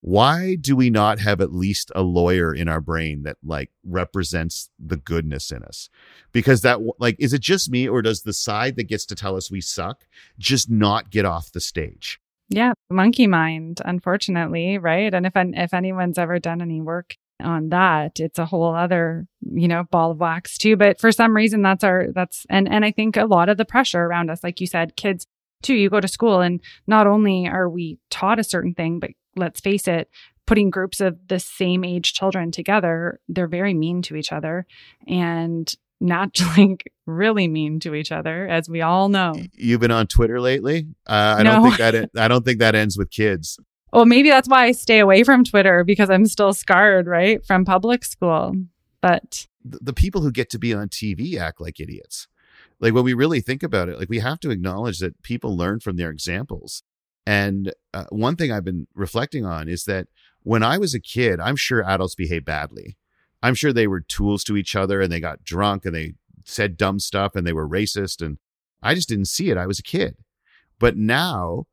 [0.00, 4.70] why do we not have at least a lawyer in our brain that like represents
[4.78, 5.90] the goodness in us?
[6.32, 9.36] Because that like is it just me or does the side that gets to tell
[9.36, 10.04] us we suck
[10.38, 12.20] just not get off the stage?
[12.48, 15.12] Yeah monkey mind unfortunately right?
[15.12, 19.68] And if if anyone's ever done any work on that it's a whole other you
[19.68, 20.76] know ball of wax too.
[20.76, 23.64] But for some reason that's our that's and and i think a lot of the
[23.64, 25.26] pressure around us like you said kids
[25.62, 29.10] too you go to school and not only are we taught a certain thing but
[29.38, 30.10] let's face it,
[30.46, 34.66] putting groups of the same age children together, they're very mean to each other
[35.06, 39.34] and not like really mean to each other, as we all know.
[39.54, 40.86] You've been on Twitter lately.
[41.06, 41.52] Uh, I no.
[41.52, 43.58] don't think that I don't think that ends with kids.
[43.92, 47.64] Well, maybe that's why I stay away from Twitter because I'm still scarred, right, from
[47.64, 48.54] public school.
[49.00, 52.28] But the people who get to be on TV act like idiots.
[52.80, 55.80] Like when we really think about it, like we have to acknowledge that people learn
[55.80, 56.82] from their examples.
[57.28, 60.06] And uh, one thing I've been reflecting on is that
[60.44, 62.96] when I was a kid, I'm sure adults behave badly.
[63.42, 66.14] I'm sure they were tools to each other and they got drunk and they
[66.44, 68.24] said dumb stuff and they were racist.
[68.24, 68.38] And
[68.82, 69.58] I just didn't see it.
[69.58, 70.16] I was a kid.
[70.78, 71.66] But now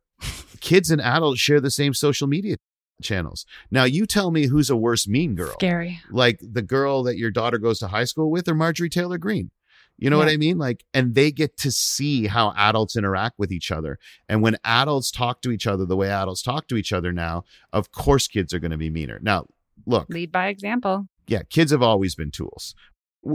[0.59, 2.57] kids and adults share the same social media
[3.01, 3.45] channels.
[3.71, 5.53] Now you tell me who's a worse mean girl.
[5.53, 6.01] Scary.
[6.11, 9.51] Like the girl that your daughter goes to high school with or Marjorie Taylor Greene.
[9.97, 10.25] You know yeah.
[10.25, 10.57] what I mean?
[10.57, 13.97] Like, and they get to see how adults interact with each other.
[14.27, 17.43] And when adults talk to each other the way adults talk to each other now,
[17.71, 19.19] of course, kids are going to be meaner.
[19.21, 19.45] Now,
[19.85, 21.07] look, lead by example.
[21.27, 22.75] Yeah, kids have always been tools.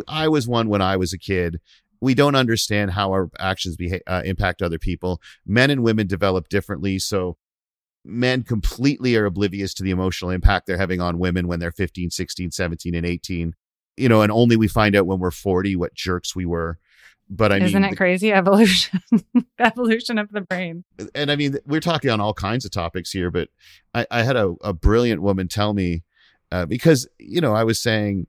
[0.06, 1.60] I was one when I was a kid.
[2.00, 5.20] We don't understand how our actions beha- uh, impact other people.
[5.44, 6.98] Men and women develop differently.
[6.98, 7.36] So,
[8.04, 12.10] men completely are oblivious to the emotional impact they're having on women when they're 15,
[12.10, 13.54] 16, 17, and 18
[14.00, 16.78] you know, and only we find out when we're 40 what jerks we were.
[17.28, 18.32] But I Isn't mean, it crazy?
[18.32, 19.00] Evolution,
[19.60, 20.84] evolution of the brain.
[21.14, 23.48] And I mean, we're talking on all kinds of topics here, but
[23.94, 26.02] I, I had a, a brilliant woman tell me,
[26.50, 28.26] uh, because, you know, I was saying,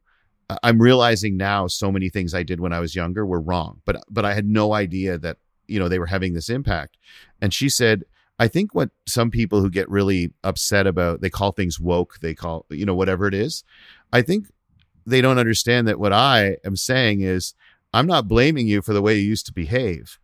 [0.62, 4.04] I'm realizing now so many things I did when I was younger were wrong, but,
[4.10, 5.38] but I had no idea that,
[5.68, 6.98] you know, they were having this impact.
[7.42, 8.04] And she said,
[8.38, 12.36] I think what some people who get really upset about, they call things woke, they
[12.36, 13.64] call, you know, whatever it is.
[14.12, 14.48] I think
[15.06, 17.54] they don't understand that what I am saying is
[17.94, 20.20] I'm not blaming you for the way you used to behave.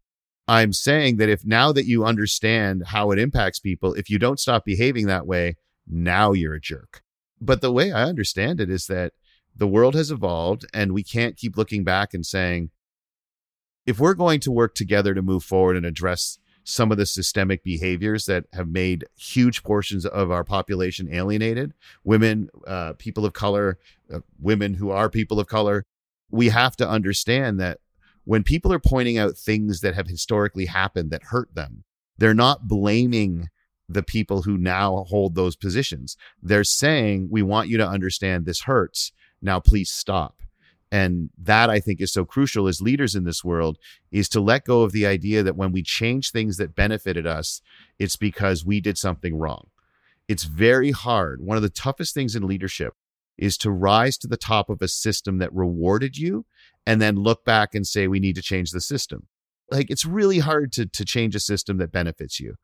[0.48, 4.40] I'm saying that if now that you understand how it impacts people, if you don't
[4.40, 7.02] stop behaving that way, now you're a jerk.
[7.42, 9.14] But the way I understand it is that
[9.56, 12.70] the world has evolved and we can't keep looking back and saying,
[13.86, 17.64] if we're going to work together to move forward and address some of the systemic
[17.64, 21.74] behaviors that have made huge portions of our population alienated
[22.04, 23.80] women, uh, people of color,
[24.40, 25.86] women who are people of color.
[26.30, 27.80] we have to understand that
[28.26, 31.84] when people are pointing out things that have historically happened that hurt them,
[32.18, 33.50] they're not blaming
[33.88, 36.18] the people who now hold those positions.
[36.44, 39.14] They're saying, we want you to understand this hurts.
[39.42, 40.42] Now, please stop.
[40.92, 43.78] And that I think is so crucial as leaders in this world
[44.12, 47.62] is to let go of the idea that when we change things that benefited us,
[48.00, 49.68] it's because we did something wrong.
[50.28, 51.42] It's very hard.
[51.42, 52.94] One of the toughest things in leadership
[53.38, 56.46] is to rise to the top of a system that rewarded you
[56.86, 59.28] and then look back and say, we need to change the system.
[59.70, 62.56] Like it's really hard to, to change a system that benefits you.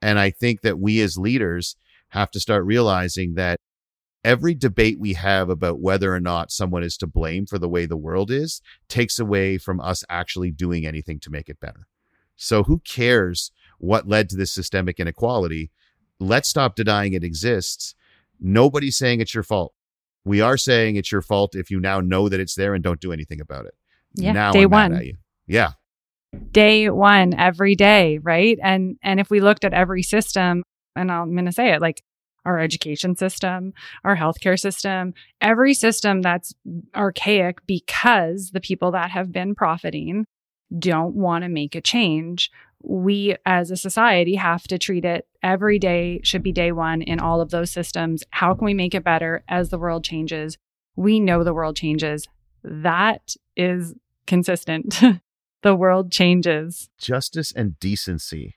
[0.00, 1.76] And I think that we as leaders
[2.10, 3.60] have to start realizing that
[4.24, 7.86] every debate we have about whether or not someone is to blame for the way
[7.86, 11.86] the world is takes away from us actually doing anything to make it better.
[12.34, 15.70] So who cares what led to this systemic inequality?
[16.18, 17.94] Let's stop denying it exists.
[18.40, 19.72] Nobody's saying it's your fault.
[20.26, 23.00] We are saying it's your fault if you now know that it's there and don't
[23.00, 23.74] do anything about it.
[24.14, 24.32] Yeah.
[24.32, 24.92] Now day I'm one.
[24.92, 25.16] Mad at you.
[25.46, 25.72] Yeah.
[26.50, 28.58] Day one, every day, right?
[28.60, 30.64] And and if we looked at every system,
[30.96, 32.02] and I'm gonna say it, like
[32.44, 33.72] our education system,
[34.02, 36.52] our healthcare system, every system that's
[36.96, 40.26] archaic because the people that have been profiting
[40.76, 42.50] don't want to make a change.
[42.82, 47.20] We as a society have to treat it every day should be day one in
[47.20, 48.22] all of those systems.
[48.30, 50.58] How can we make it better as the world changes?
[50.96, 52.28] We know the world changes.
[52.62, 53.94] That is
[54.26, 55.00] consistent.
[55.62, 56.88] the world changes.
[56.98, 58.56] Justice and decency,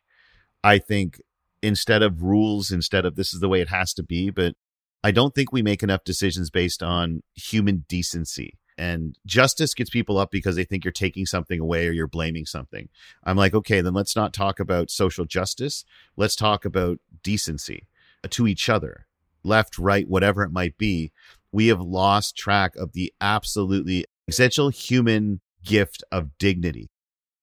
[0.63, 1.21] I think,
[1.61, 4.29] instead of rules, instead of this is the way it has to be.
[4.29, 4.55] But
[5.03, 8.59] I don't think we make enough decisions based on human decency.
[8.79, 12.45] And justice gets people up because they think you're taking something away or you're blaming
[12.45, 12.87] something.
[13.25, 15.83] I'm like, okay, then let's not talk about social justice.
[16.15, 17.87] Let's talk about decency
[18.23, 19.05] uh, to each other,
[19.43, 21.11] left, right, whatever it might be.
[21.51, 26.89] We have lost track of the absolutely essential human gift of dignity.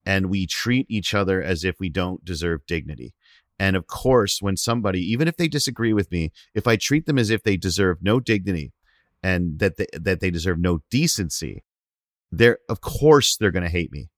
[0.07, 3.12] And we treat each other as if we don't deserve dignity.
[3.59, 7.18] And of course, when somebody, even if they disagree with me, if I treat them
[7.18, 8.72] as if they deserve no dignity
[9.26, 11.64] and that they, that they deserve no decency,
[12.30, 14.08] they're of course they're going to hate me.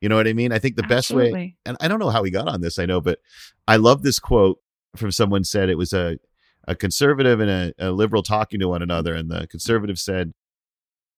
[0.00, 0.52] You know what I mean?
[0.52, 1.30] I think the Absolutely.
[1.30, 3.18] best way, and I don't know how we got on this, I know, but
[3.66, 4.60] I love this quote
[4.94, 6.18] from someone said it was a
[6.66, 10.32] a conservative and a, a liberal talking to one another, and the conservative said,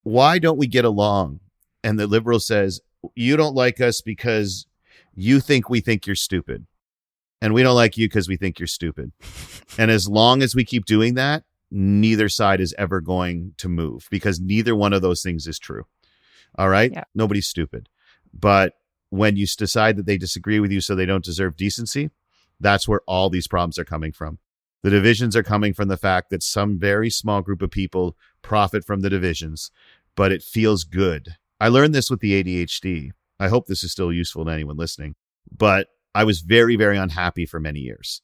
[0.03, 1.41] "Why don't we get along?"
[1.85, 2.81] And the liberal says,
[3.15, 4.67] "You don't like us because
[5.15, 6.67] you think we think you're stupid."
[7.43, 9.13] and we don't like you because we think you're stupid.
[9.79, 14.07] And as long as we keep doing that, neither side is ever going to move
[14.11, 15.85] because neither one of those things is true.
[16.57, 16.93] All right.
[16.93, 17.05] Yeah.
[17.15, 17.89] Nobody's stupid.
[18.33, 18.75] But
[19.11, 22.11] when you decide that they disagree with you so they don't deserve decency,
[22.61, 24.39] that's where all these problems are coming from.
[24.83, 28.85] The divisions are coming from the fact that some very small group of people profit
[28.85, 29.71] from the divisions,
[30.15, 31.37] but it feels good.
[31.59, 33.11] I learned this with the ADHD.
[33.41, 35.15] I hope this is still useful to anyone listening.
[35.51, 38.23] But I was very, very unhappy for many years,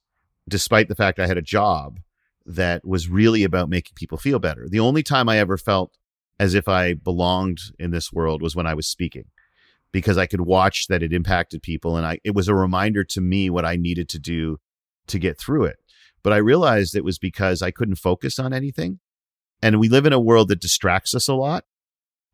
[0.48, 1.98] despite the fact I had a job
[2.46, 4.68] that was really about making people feel better.
[4.68, 5.96] The only time I ever felt
[6.38, 9.26] as if I belonged in this world was when I was speaking
[9.92, 13.20] because I could watch that it impacted people and I it was a reminder to
[13.20, 14.58] me what I needed to do
[15.06, 15.76] to get through it.
[16.22, 19.00] But I realized it was because I couldn't focus on anything.
[19.60, 21.64] And we live in a world that distracts us a lot.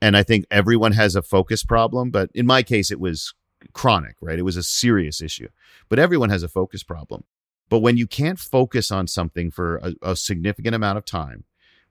[0.01, 3.35] And I think everyone has a focus problem, but in my case it was
[3.73, 4.39] chronic, right?
[4.39, 5.49] It was a serious issue.
[5.89, 7.25] But everyone has a focus problem.
[7.69, 11.45] But when you can't focus on something for a, a, significant amount of time,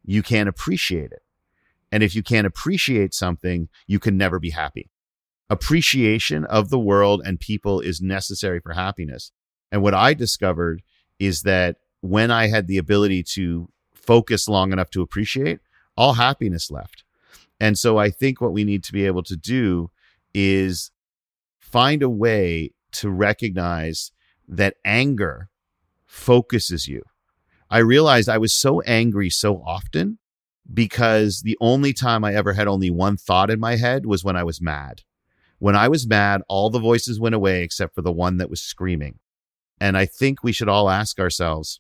[0.04, 1.22] you can't appreciate it.
[1.92, 4.90] And if you can't appreciate something, you can never be happy.
[5.50, 9.32] Appreciation of the world and people is necessary for happiness.
[9.72, 10.82] And what I discovered
[11.20, 15.60] is that when I had the ability to focus long enough to appreciate,
[15.96, 17.04] all happiness left.
[17.60, 19.90] And so I think what we need to be able to do
[20.34, 20.92] is
[21.60, 24.12] find a way to recognize
[24.48, 25.50] that anger
[26.18, 27.04] focuses you.
[27.70, 30.20] I realized I was so angry so often
[30.74, 34.36] because the only time I ever had only one thought in my head was when
[34.36, 35.04] I was mad.
[35.60, 38.62] When I was mad, all the voices went away except for the one that was
[38.62, 39.20] screaming.
[39.80, 41.80] And I think we should all ask ourselves,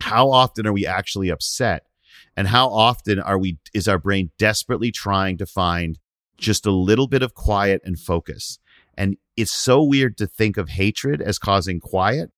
[0.00, 1.84] how often are we actually upset?
[2.36, 5.98] And how often are we, is our brain desperately trying to find
[6.38, 8.58] just a little bit of quiet and focus?
[8.96, 12.30] And it's so weird to think of hatred as causing quiet.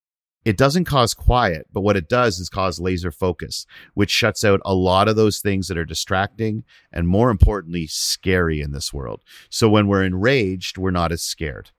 [0.45, 4.59] It doesn't cause quiet, but what it does is cause laser focus, which shuts out
[4.65, 9.21] a lot of those things that are distracting and more importantly, scary in this world.
[9.49, 11.71] So when we're enraged, we're not as scared.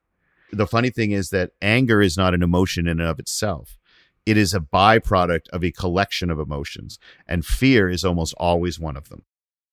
[0.50, 3.76] The funny thing is that anger is not an emotion in and of itself.
[4.24, 8.96] It is a byproduct of a collection of emotions, and fear is almost always one
[8.96, 9.24] of them.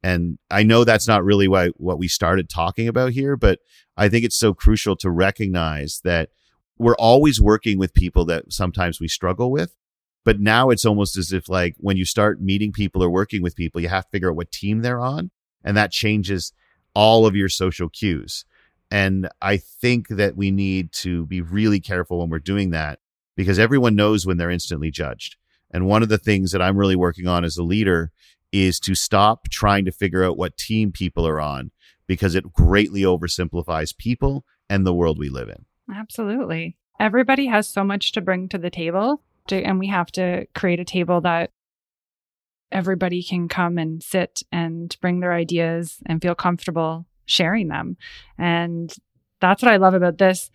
[0.04, 3.60] And I know that's not really why, what we started talking about here, but
[3.96, 6.30] I think it's so crucial to recognize that
[6.78, 9.76] we're always working with people that sometimes we struggle with.
[10.24, 13.56] But now it's almost as if like when you start meeting people or working with
[13.56, 15.32] people, you have to figure out what team they're on.
[15.64, 16.54] And that changes
[16.94, 18.46] all of your social cues.
[18.92, 23.00] And I think that we need to be really careful when we're doing that
[23.36, 25.38] because everyone knows when they're instantly judged.
[25.72, 28.12] And one of the things that I'm really working on as a leader
[28.52, 31.72] is to stop trying to figure out what team people are on
[32.06, 35.66] because it greatly oversimplifies people and the world we live in.
[35.94, 36.78] Absolutely.
[37.00, 40.80] Everybody has so much to bring to the table, to, and we have to create
[40.80, 41.52] a table that
[42.72, 47.98] everybody can come and sit and bring their ideas and feel comfortable sharing them.
[48.38, 48.94] And
[49.42, 50.50] that's what I love about this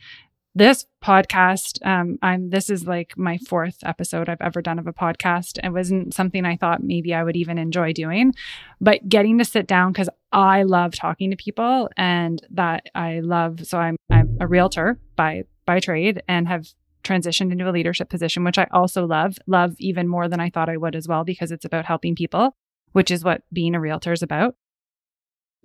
[0.57, 4.93] this podcast um i'm this is like my fourth episode i've ever done of a
[4.93, 5.59] podcast.
[5.63, 8.35] It wasn't something i thought maybe i would even enjoy doing
[8.81, 13.67] but getting to sit down because i love talking to people and that i love
[13.67, 16.67] so i'm i'm a realtor by by trade and have
[17.05, 20.69] transitioned into a leadership position which i also love love even more than i thought
[20.69, 22.57] i would as well because it's about helping people
[22.97, 24.55] which is what being a realtor is about.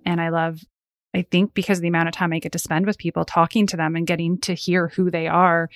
[0.04, 0.60] And I love
[1.14, 3.66] I think because of the amount of time I get to spend with people talking
[3.66, 5.68] to them and getting to hear who they are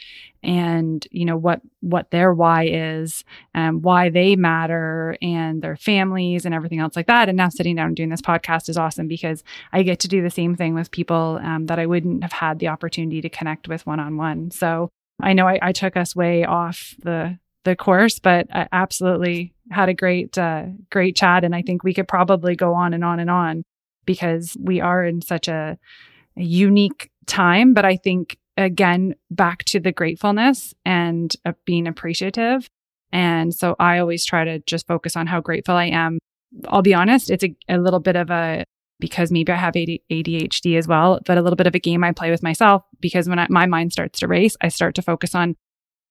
[0.43, 6.47] and you know what what their why is and why they matter and their families
[6.47, 7.29] and everything else like that.
[7.29, 10.23] And now sitting down and doing this podcast is awesome because I get to do
[10.23, 13.69] the same thing with people um, that I wouldn't have had the opportunity to connect
[13.69, 14.89] with one on one so
[15.21, 19.89] I know I, I, took us way off the the course but I absolutely had
[19.89, 23.19] a great uh, great chat and I think we could probably go on and on
[23.19, 23.63] and on
[24.07, 25.79] because we are in such a,
[26.37, 27.75] a unique time.
[27.75, 32.69] But I think, again, back to the gratefulness and uh, being appreciative.
[33.13, 36.19] And so I always try to just focus on how grateful I am.
[36.69, 38.65] I'll be honest, it's a, a little bit of a,
[38.99, 42.13] because maybe I have ADHD as well, but a little bit of a game I
[42.13, 45.35] play with myself because when I, my mind starts to race, I start to focus
[45.35, 45.57] on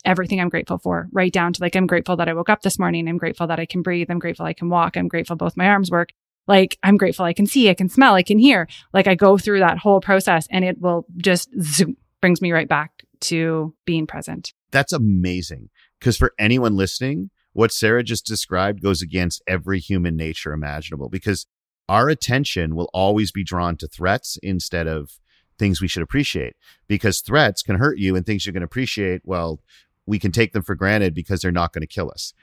[0.05, 2.77] everything I'm grateful for, right down to like, I'm grateful that I woke up this
[2.77, 3.07] morning.
[3.07, 4.09] I'm grateful that I can breathe.
[4.09, 4.97] I'm grateful I can walk.
[4.97, 6.09] I'm grateful both my arms work.
[6.47, 8.67] Like I'm grateful I can see, I can smell, I can hear.
[8.93, 12.67] Like I go through that whole process and it will just zoom, brings me right
[12.67, 12.91] back
[13.21, 14.53] to being present.
[14.71, 15.69] That's amazing.
[15.99, 21.47] Because for anyone listening, what Sarah just described goes against every human nature imaginable because
[21.87, 25.19] our attention will always be drawn to threats instead of
[25.57, 26.55] things we should appreciate
[26.87, 29.21] because threats can hurt you and things you can appreciate.
[29.23, 29.61] Well,
[30.05, 32.33] we can take them for granted because they're not going to kill us.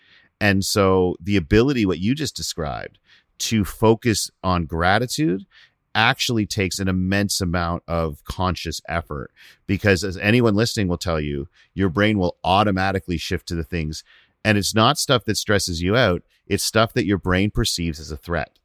[0.41, 2.99] And so the ability, what you just described,
[3.43, 5.45] to focus on gratitude
[5.95, 9.31] actually takes an immense amount of conscious effort
[9.67, 14.05] because as anyone listening will tell you your brain will automatically shift to the things
[14.45, 18.11] and it's not stuff that stresses you out it's stuff that your brain perceives as
[18.11, 18.59] a threat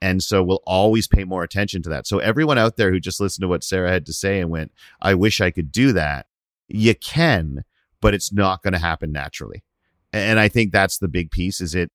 [0.00, 2.06] and so we'll always pay more attention to that.
[2.06, 4.70] So everyone out there who just listened to what sarah had to say and went
[5.00, 6.26] i wish i could do that
[6.68, 7.64] you can
[8.00, 9.64] but it's not going to happen naturally
[10.12, 11.90] and i think that's the big piece is it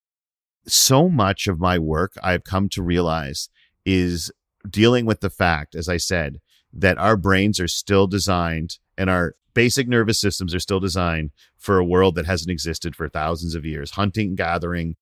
[0.66, 3.50] so much of my work I've come to realize
[3.86, 4.32] is
[4.70, 6.40] dealing with the fact, as I said,
[6.72, 11.78] that our brains are still designed and our basic nervous systems are still designed for
[11.78, 13.92] a world that hasn't existed for thousands of years.
[13.92, 14.96] Hunting, gathering,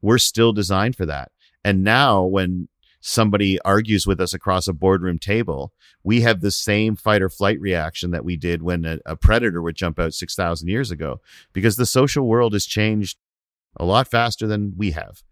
[0.00, 1.30] we're still designed for that.
[1.64, 2.68] And now when
[3.00, 7.60] somebody argues with us across a boardroom table, we have the same fight or flight
[7.60, 11.20] reaction that we did when a, a predator would jump out 6,000 years ago
[11.52, 13.18] because the social world has changed
[13.76, 15.22] a lot faster than we have.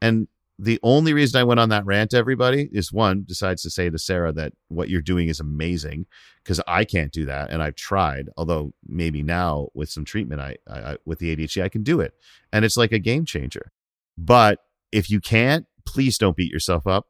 [0.00, 0.28] And
[0.58, 3.98] the only reason I went on that rant, everybody, is one decides to say to
[3.98, 6.06] Sarah that what you're doing is amazing
[6.42, 8.28] because I can't do that, and I've tried.
[8.36, 12.12] Although maybe now with some treatment, I, I, with the ADHD, I can do it,
[12.52, 13.70] and it's like a game changer.
[14.16, 14.58] But
[14.90, 17.06] if you can't, please don't beat yourself up.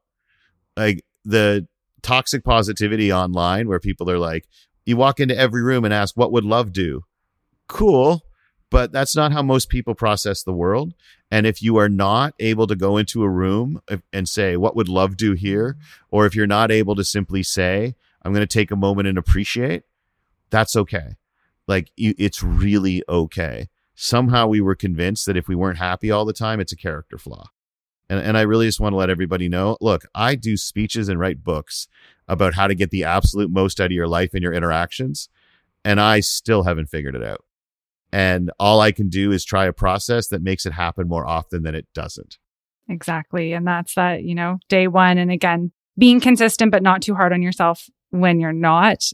[0.77, 1.67] Like the
[2.03, 4.47] toxic positivity online, where people are like,
[4.85, 7.05] you walk into every room and ask, "What would love do?"
[7.67, 8.23] Cool
[8.71, 10.95] but that's not how most people process the world.
[11.31, 13.81] And if you are not able to go into a room
[14.13, 15.75] and say, What would love do here?
[15.75, 16.05] Mm-hmm.
[16.11, 19.17] Or if you're not able to simply say, I'm going to take a moment and
[19.17, 19.85] appreciate,
[20.51, 21.17] that's okay.
[21.67, 23.69] Like it's really okay.
[23.95, 27.19] Somehow we were convinced that if we weren't happy all the time, it's a character
[27.19, 27.49] flaw.
[28.09, 31.21] And, and I really just want to let everybody know look, I do speeches and
[31.21, 31.89] write books
[32.27, 35.29] about how to get the absolute most out of your life and your interactions.
[35.85, 37.45] And I still haven't figured it out.
[38.13, 41.63] And all I can do is try a process that makes it happen more often
[41.63, 42.39] than it doesn't.
[42.89, 43.53] Exactly.
[43.53, 45.19] And that's that, you know, day one.
[45.19, 49.05] And again, being consistent, but not too hard on yourself when you're not.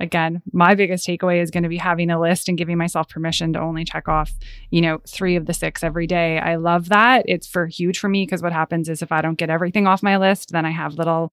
[0.00, 3.52] again, my biggest takeaway is going to be having a list and giving myself permission
[3.52, 4.32] to only check off,
[4.70, 6.38] you know, three of the six every day.
[6.38, 7.24] I love that.
[7.26, 10.02] It's for huge for me because what happens is if I don't get everything off
[10.02, 11.32] my list, then I have little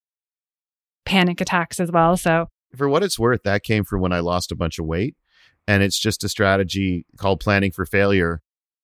[1.05, 2.17] panic attacks as well.
[2.17, 5.15] So, for what it's worth, that came from when I lost a bunch of weight.
[5.71, 8.41] And it's just a strategy called planning for failure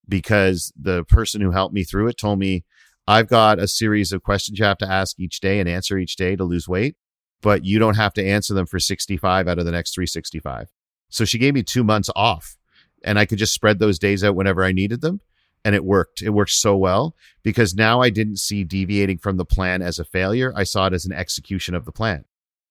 [0.07, 2.63] because the person who helped me through it told me
[3.07, 6.15] I've got a series of questions you have to ask each day and answer each
[6.15, 6.95] day to lose weight
[7.41, 10.69] but you don't have to answer them for 65 out of the next 365.
[11.09, 12.57] So she gave me two months off
[13.03, 15.21] and I could just spread those days out whenever I needed them.
[15.65, 16.21] And it worked.
[16.21, 20.05] It worked so well because now I didn't see deviating from the plan as a
[20.05, 20.53] failure.
[20.55, 22.25] I saw it as an execution of the plan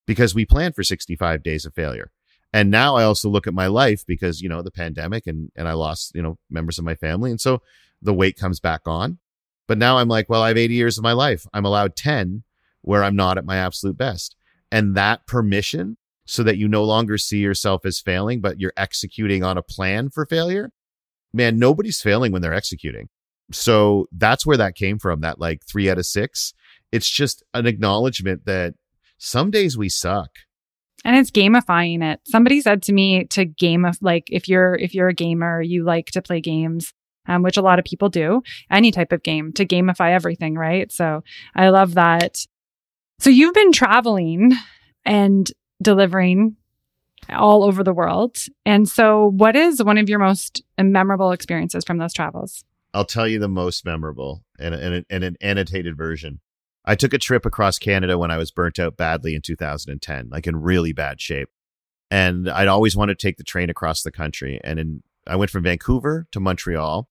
[0.07, 2.11] because we planned for 65 days of failure.
[2.53, 5.69] And now I also look at my life because, you know, the pandemic and, and
[5.69, 7.31] I lost, you know, members of my family.
[7.31, 7.61] And so
[8.01, 9.19] the weight comes back on.
[9.69, 11.47] But now I'm like, well, I have 80 years of my life.
[11.53, 12.45] I'm allowed 10
[12.83, 14.37] where I'm not at my absolute best
[14.71, 19.43] and that permission so that you no longer see yourself as failing, but you're executing
[19.43, 20.71] on a plan for failure.
[21.33, 23.09] Man, nobody's failing when they're executing.
[23.53, 26.53] So that's where that came from, that like three out of six.
[26.91, 28.75] It's just an acknowledgement that
[29.19, 30.31] some days we suck.
[31.07, 32.21] And it's gamifying it.
[32.27, 35.85] Somebody said to me to game of like if you're if you're a gamer, you
[35.85, 36.93] like to play games,
[37.27, 40.91] um, which a lot of people do, any type of game to gamify everything, right?
[40.91, 41.23] So
[41.55, 42.45] I love that
[43.19, 44.53] so you've been traveling
[45.05, 45.51] and
[45.83, 46.57] delivering
[47.31, 48.37] all over the world.
[48.65, 52.65] And so, what is one of your most memorable experiences from those travels?
[52.93, 56.41] I'll tell you the most memorable in an annotated version.
[56.87, 60.47] I took a trip across Canada when I was burnt out badly in 2010, like
[60.47, 61.49] in really bad shape.
[62.11, 64.61] And I'd always wanted to take the train across the country.
[64.63, 67.09] And in, I went from Vancouver to Montreal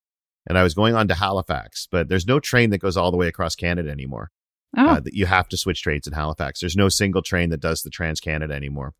[0.47, 3.17] and I was going on to Halifax, but there's no train that goes all the
[3.17, 4.31] way across Canada anymore.
[4.77, 4.87] Oh.
[4.87, 6.59] Uh, that you have to switch trains in Halifax.
[6.59, 8.93] There's no single train that does the Trans Canada anymore.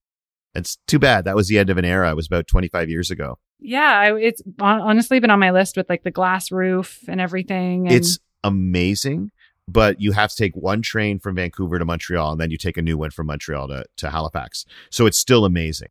[0.54, 1.26] It's too bad.
[1.26, 2.10] That was the end of an era.
[2.12, 3.40] It was about 25 years ago.
[3.60, 7.88] Yeah, it's honestly been on my list with like the glass roof and everything.
[7.88, 9.32] And- it's amazing,
[9.68, 12.78] but you have to take one train from Vancouver to Montreal and then you take
[12.78, 14.66] a new one from Montreal to, to Halifax.
[14.92, 15.90] So it's still amazing.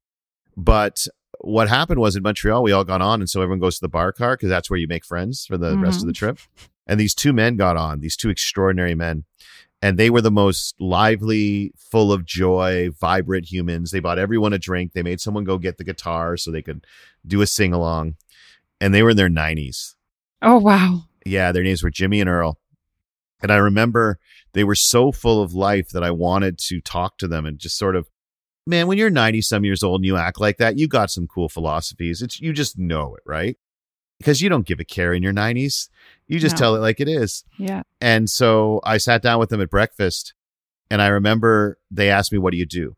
[0.57, 1.07] But
[1.41, 3.89] what happened was in Montreal, we all got on, and so everyone goes to the
[3.89, 5.83] bar car because that's where you make friends for the mm-hmm.
[5.83, 6.27] rest of the mm-hmm.
[6.27, 6.39] trip.
[6.87, 9.25] And these two men got on, these two extraordinary men,
[9.83, 13.91] and they were the most lively, full of joy, vibrant humans.
[13.91, 14.93] They bought everyone a drink.
[14.93, 16.87] They made someone go get the guitar so they could
[17.27, 18.17] do a sing along.
[18.81, 19.95] And they were in their 90s.
[20.41, 21.03] Oh, wow.
[21.27, 22.59] Yeah, their names were Jimmy and Earl.
[23.45, 24.19] And I remember
[24.55, 27.79] they were so full of life that I wanted to talk to them and just
[27.79, 28.09] sort of,
[28.67, 31.29] man, when you're 90 some years old and you act like that, you got some
[31.29, 32.23] cool philosophies.
[32.23, 33.57] It's you just know it, right?
[34.19, 35.89] because you don't give a care in your 90s.
[36.27, 36.59] You just no.
[36.59, 37.45] tell it like it is.
[37.59, 37.83] Yeah.
[38.01, 40.35] And so I sat down with them at breakfast
[40.91, 42.97] and I remember they asked me, What do you do?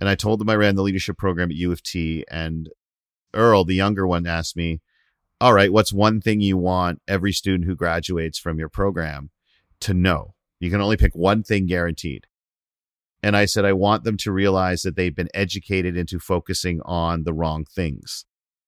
[0.00, 2.24] And I told them I ran the leadership program at U of T.
[2.30, 2.68] And
[3.32, 4.80] Earl, the younger one, asked me,
[5.40, 9.30] All right, what's one thing you want every student who graduates from your program
[9.84, 10.34] to know?
[10.60, 12.26] You can only pick one thing guaranteed.
[13.22, 17.24] And I said, I want them to realize that they've been educated into focusing on
[17.24, 18.26] the wrong things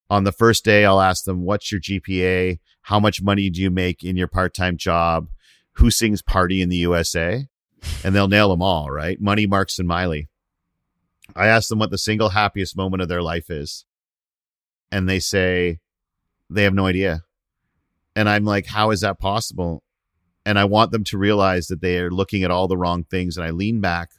[0.09, 2.59] on the first day, I'll ask them, what's your GPA?
[2.83, 5.29] How much money do you make in your part time job?
[5.75, 7.47] Who sings party in the USA?
[8.05, 9.21] And they'll nail them all, right?
[9.21, 10.29] Money, Marks, and Miley.
[11.35, 13.85] I ask them what the single happiest moment of their life is.
[14.91, 15.81] And they say
[16.49, 17.23] they have no idea.
[18.15, 19.83] And I'm like, how is that possible?
[20.47, 23.37] And I want them to realize that they are looking at all the wrong things.
[23.37, 24.13] And I lean back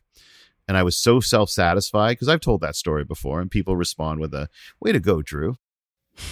[0.67, 4.19] and I was so self satisfied because I've told that story before and people respond
[4.19, 4.49] with a
[4.79, 5.55] way to go, Drew.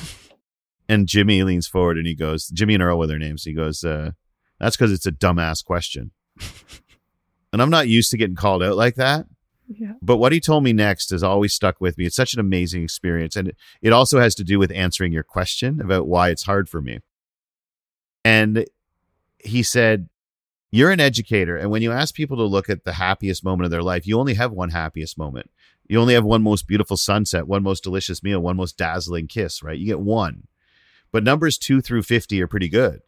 [0.87, 3.43] And Jimmy leans forward and he goes, Jimmy and Earl were their names.
[3.43, 4.11] He goes, uh,
[4.59, 6.11] that's because it's a dumbass question.
[7.51, 9.25] and I'm not used to getting called out like that.
[9.67, 9.93] Yeah.
[10.01, 12.05] But what he told me next has always stuck with me.
[12.05, 13.35] It's such an amazing experience.
[13.35, 16.83] And it also has to do with answering your question about why it's hard for
[16.83, 16.99] me.
[18.23, 18.65] And
[19.45, 20.09] he said,
[20.71, 21.55] You're an educator.
[21.55, 24.19] And when you ask people to look at the happiest moment of their life, you
[24.19, 25.49] only have one happiest moment.
[25.87, 29.61] You only have one most beautiful sunset, one most delicious meal, one most dazzling kiss,
[29.61, 29.77] right?
[29.77, 30.47] You get one.
[31.11, 33.01] But numbers two through 50 are pretty good.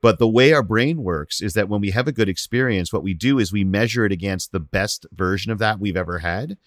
[0.00, 3.02] But the way our brain works is that when we have a good experience, what
[3.02, 6.58] we do is we measure it against the best version of that we've ever had.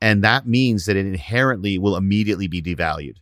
[0.00, 3.16] And that means that it inherently will immediately be devalued.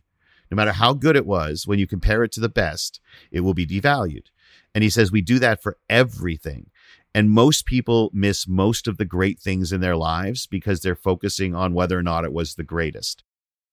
[0.49, 3.01] No matter how good it was, when you compare it to the best,
[3.31, 4.27] it will be devalued.
[4.73, 6.69] And he says we do that for everything.
[7.13, 11.55] And most people miss most of the great things in their lives because they're focusing
[11.55, 13.23] on whether or not it was the greatest.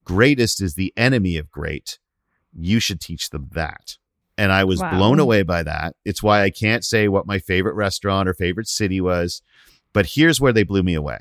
[0.05, 1.99] Greatest is the enemy of great.
[2.53, 3.97] You should teach them that.
[4.37, 4.97] And I was wow.
[4.97, 5.95] blown away by that.
[6.05, 9.43] It's why I can't say what my favorite restaurant or favorite city was.
[9.93, 11.19] But here's where they blew me away.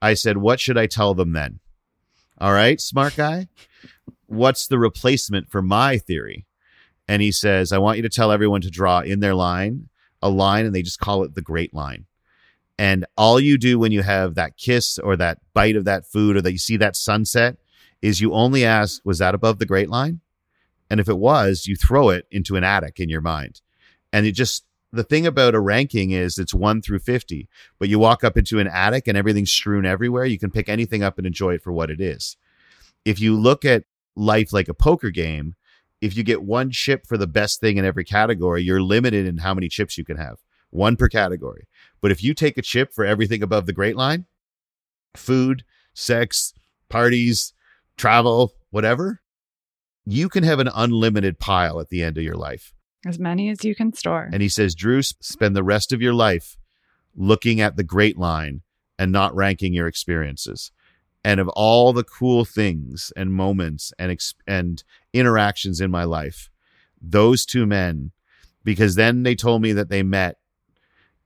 [0.00, 1.60] I said, What should I tell them then?
[2.38, 3.48] All right, smart guy.
[4.26, 6.46] What's the replacement for my theory?
[7.08, 9.88] And he says, I want you to tell everyone to draw in their line
[10.22, 12.06] a line, and they just call it the great line.
[12.78, 16.36] And all you do when you have that kiss or that bite of that food
[16.36, 17.56] or that you see that sunset
[18.02, 20.20] is you only ask, was that above the great line?
[20.90, 23.60] And if it was, you throw it into an attic in your mind.
[24.12, 27.48] And it just, the thing about a ranking is it's one through 50,
[27.78, 30.24] but you walk up into an attic and everything's strewn everywhere.
[30.24, 32.36] You can pick anything up and enjoy it for what it is.
[33.04, 33.84] If you look at
[34.14, 35.55] life like a poker game,
[36.00, 39.38] if you get one chip for the best thing in every category, you're limited in
[39.38, 40.38] how many chips you can have,
[40.70, 41.66] one per category.
[42.00, 44.26] But if you take a chip for everything above the great line,
[45.14, 46.52] food, sex,
[46.88, 47.52] parties,
[47.96, 49.20] travel, whatever,
[50.04, 52.72] you can have an unlimited pile at the end of your life.
[53.04, 54.28] As many as you can store.
[54.32, 56.56] And he says, Drew, spend the rest of your life
[57.14, 58.62] looking at the great line
[58.98, 60.70] and not ranking your experiences.
[61.26, 64.16] And of all the cool things and moments and
[64.46, 66.50] and interactions in my life,
[67.02, 68.12] those two men,
[68.62, 70.38] because then they told me that they met.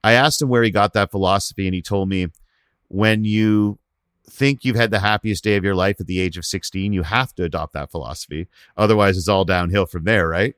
[0.03, 2.29] I asked him where he got that philosophy, and he told me
[2.89, 3.79] when you
[4.27, 7.03] think you've had the happiest day of your life at the age of 16, you
[7.03, 8.49] have to adopt that philosophy.
[8.79, 10.55] Otherwise, it's all downhill from there, right?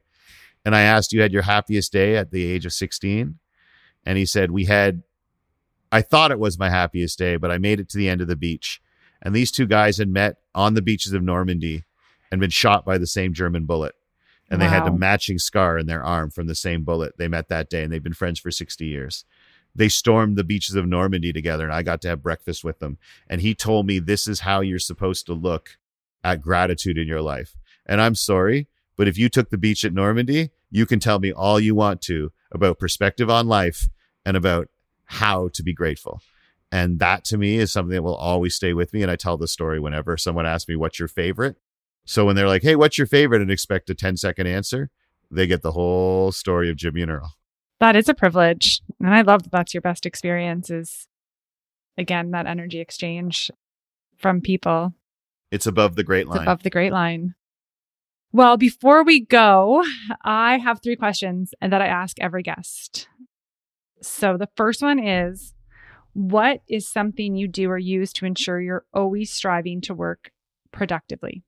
[0.65, 3.41] And I asked, You had your happiest day at the age of 16?
[4.07, 5.03] And he said, We had,
[5.91, 8.29] I thought it was my happiest day, but I made it to the end of
[8.29, 8.81] the beach.
[9.23, 11.85] And these two guys had met on the beaches of Normandy
[12.31, 13.95] and been shot by the same German bullet.
[14.51, 14.67] And wow.
[14.67, 17.71] they had a matching scar in their arm from the same bullet they met that
[17.71, 17.85] day.
[17.85, 19.25] And they've been friends for 60 years
[19.75, 22.99] they stormed the beaches of Normandy together and I got to have breakfast with them.
[23.29, 25.79] And he told me this is how you're supposed to look
[26.23, 27.57] at gratitude in your life.
[27.87, 31.33] And I'm sorry, but if you took the beach at Normandy, you can tell me
[31.33, 33.89] all you want to about perspective on life
[34.25, 34.69] and about
[35.07, 36.23] how to be grateful.
[36.73, 39.03] And that to me is something that will always stay with me.
[39.03, 41.57] And I tell the story whenever someone asks me, what's your favorite?
[42.05, 43.43] So when they're like, hey, what's your favorite?
[43.43, 44.91] And expect a 10 second answer,
[45.31, 47.37] they get the whole story of Jimmy and Earl
[47.83, 48.81] that is a privilege.
[49.01, 51.09] And I love that that's your best experience is
[51.99, 53.51] again that energy exchange
[54.17, 54.95] from people.
[55.51, 56.37] It's above the great line.
[56.37, 57.35] It's above the great line.
[58.33, 59.85] Well, before we go,
[60.25, 63.09] I have three questions that I ask every guest.
[64.01, 65.53] So the first one is
[66.15, 70.31] what is something you do or use to ensure you're always striving to work
[70.73, 71.43] productively?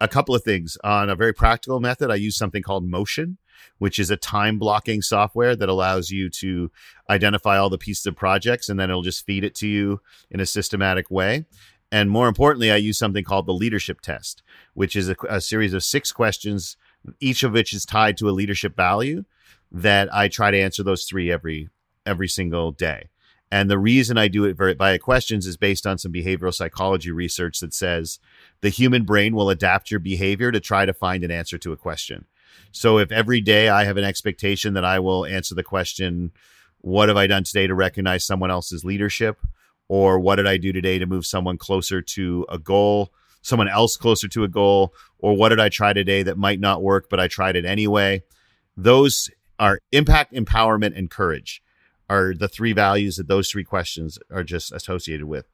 [0.00, 0.78] A couple of things.
[0.82, 3.38] On a very practical method, I use something called Motion
[3.78, 6.70] which is a time blocking software that allows you to
[7.08, 10.00] identify all the pieces of projects and then it'll just feed it to you
[10.30, 11.44] in a systematic way.
[11.92, 14.42] And more importantly, I use something called the leadership test,
[14.74, 16.76] which is a, a series of six questions,
[17.18, 19.24] each of which is tied to a leadership value
[19.72, 21.68] that I try to answer those three every
[22.06, 23.08] every single day.
[23.52, 27.58] And the reason I do it via questions is based on some behavioral psychology research
[27.60, 28.20] that says
[28.60, 31.76] the human brain will adapt your behavior to try to find an answer to a
[31.76, 32.26] question.
[32.70, 36.30] So if every day I have an expectation that I will answer the question,
[36.78, 39.40] what have I done today to recognize someone else's leadership?
[39.88, 43.96] Or what did I do today to move someone closer to a goal, someone else
[43.96, 44.94] closer to a goal?
[45.18, 48.22] Or what did I try today that might not work, but I tried it anyway?
[48.76, 49.28] Those
[49.58, 51.60] are impact, empowerment, and courage
[52.10, 55.48] are the three values that those three questions are just associated with.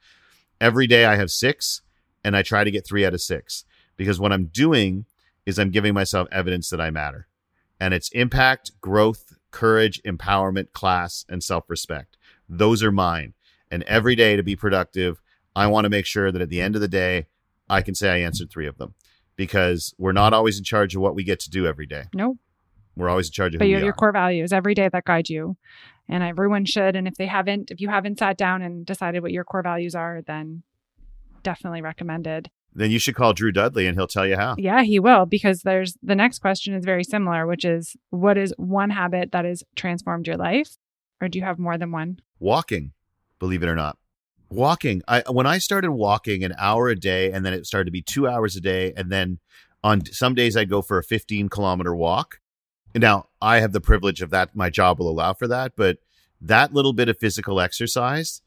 [0.59, 1.82] Every day I have six
[2.24, 5.04] and I try to get three out of six because what I'm doing
[5.44, 7.28] is I'm giving myself evidence that I matter.
[7.78, 12.16] And it's impact, growth, courage, empowerment, class, and self respect.
[12.48, 13.34] Those are mine.
[13.70, 15.20] And every day to be productive,
[15.54, 17.26] I want to make sure that at the end of the day,
[17.68, 18.94] I can say I answered three of them
[19.36, 22.04] because we're not always in charge of what we get to do every day.
[22.14, 22.38] Nope.
[22.96, 25.28] We're always in charge of but you have your core values every day that guide
[25.28, 25.57] you.
[26.09, 26.94] And everyone should.
[26.94, 29.94] And if they haven't, if you haven't sat down and decided what your core values
[29.94, 30.62] are, then
[31.42, 34.54] definitely recommended then you should call Drew Dudley and he'll tell you how.
[34.59, 38.52] Yeah, he will because there's the next question is very similar, which is what is
[38.59, 40.76] one habit that has transformed your life?
[41.20, 42.20] Or do you have more than one?
[42.38, 42.92] Walking,
[43.38, 43.96] believe it or not.
[44.50, 45.02] Walking.
[45.09, 48.02] I when I started walking an hour a day and then it started to be
[48.02, 49.38] 2 hours a day and then
[49.82, 52.40] on some days I'd go for a 15 kilometer walk.
[52.97, 55.99] Now, I have the privilege of that my job will allow for that, but
[56.40, 58.40] that little bit of physical exercise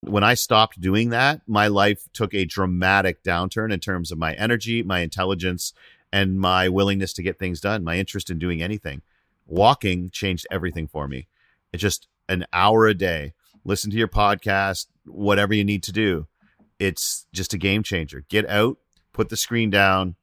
[0.00, 4.34] when I stopped doing that, my life took a dramatic downturn in terms of my
[4.34, 5.72] energy, my intelligence,
[6.12, 9.02] and my willingness to get things done, my interest in doing anything.
[9.46, 11.26] Walking changed everything for me.
[11.72, 13.34] It's just an hour a day.
[13.64, 16.26] Listen to your podcast, whatever you need to do.
[16.78, 18.24] It's just a game changer.
[18.28, 18.78] Get out,
[19.12, 20.14] put the screen down,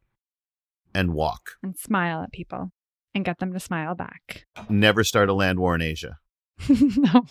[0.94, 1.58] and walk.
[1.62, 2.72] And smile at people
[3.16, 4.46] and get them to smile back.
[4.70, 6.20] Never start a land war in Asia.
[6.70, 7.26] no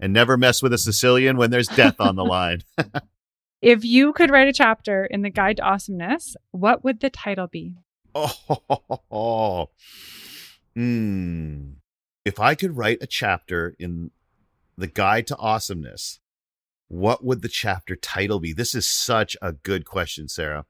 [0.00, 2.62] and never mess with a Sicilian when there's death on the line.
[3.62, 7.46] If you could write a chapter in the Guide to Awesomeness, what would the title
[7.46, 7.74] be?
[8.14, 9.68] Oh,
[10.74, 11.72] hmm.
[12.24, 14.12] If I could write a chapter in
[14.78, 16.20] the Guide to Awesomeness,
[16.88, 18.54] what would the chapter title be?
[18.54, 20.64] This is such a good question, Sarah.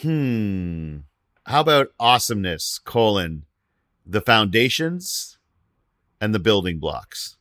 [0.00, 0.98] Hmm.
[1.46, 3.44] How about awesomeness, colon,
[4.04, 5.38] the foundations
[6.20, 7.36] and the building blocks?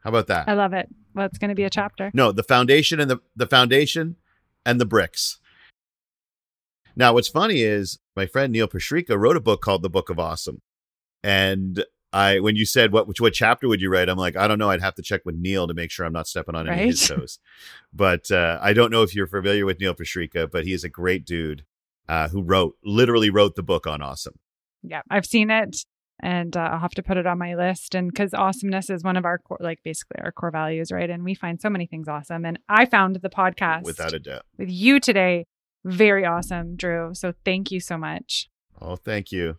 [0.00, 0.48] How about that?
[0.48, 0.88] I love it.
[1.14, 2.10] Well, it's going to be a chapter.
[2.14, 4.16] No, the foundation and the, the foundation
[4.64, 5.38] and the bricks.
[6.96, 10.18] Now, what's funny is my friend Neil Pasricha wrote a book called The Book of
[10.18, 10.62] Awesome.
[11.22, 14.08] And I, when you said what, which, what chapter would you write?
[14.08, 14.70] I'm like, I don't know.
[14.70, 16.84] I'd have to check with Neil to make sure I'm not stepping on any right?
[16.84, 17.38] of his toes.
[17.92, 20.88] But uh, I don't know if you're familiar with Neil Pasricha, but he is a
[20.88, 21.64] great dude
[22.08, 24.38] uh, who wrote, literally wrote the book on awesome.
[24.82, 25.84] Yeah, I've seen it
[26.20, 27.94] and uh, I'll have to put it on my list.
[27.94, 31.10] And because awesomeness is one of our core, like basically our core values, right?
[31.10, 32.44] And we find so many things awesome.
[32.44, 35.46] And I found the podcast without a doubt with you today
[35.84, 37.12] very awesome, Drew.
[37.14, 38.48] So thank you so much.
[38.80, 39.58] Oh, thank you.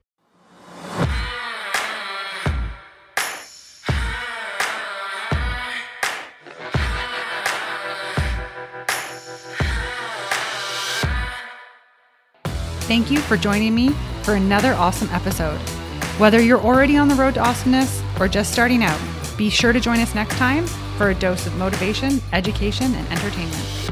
[12.83, 13.91] Thank you for joining me
[14.23, 15.57] for another awesome episode.
[16.19, 18.99] Whether you're already on the road to awesomeness or just starting out,
[19.37, 20.67] be sure to join us next time
[20.97, 23.89] for a dose of motivation, education, and entertainment.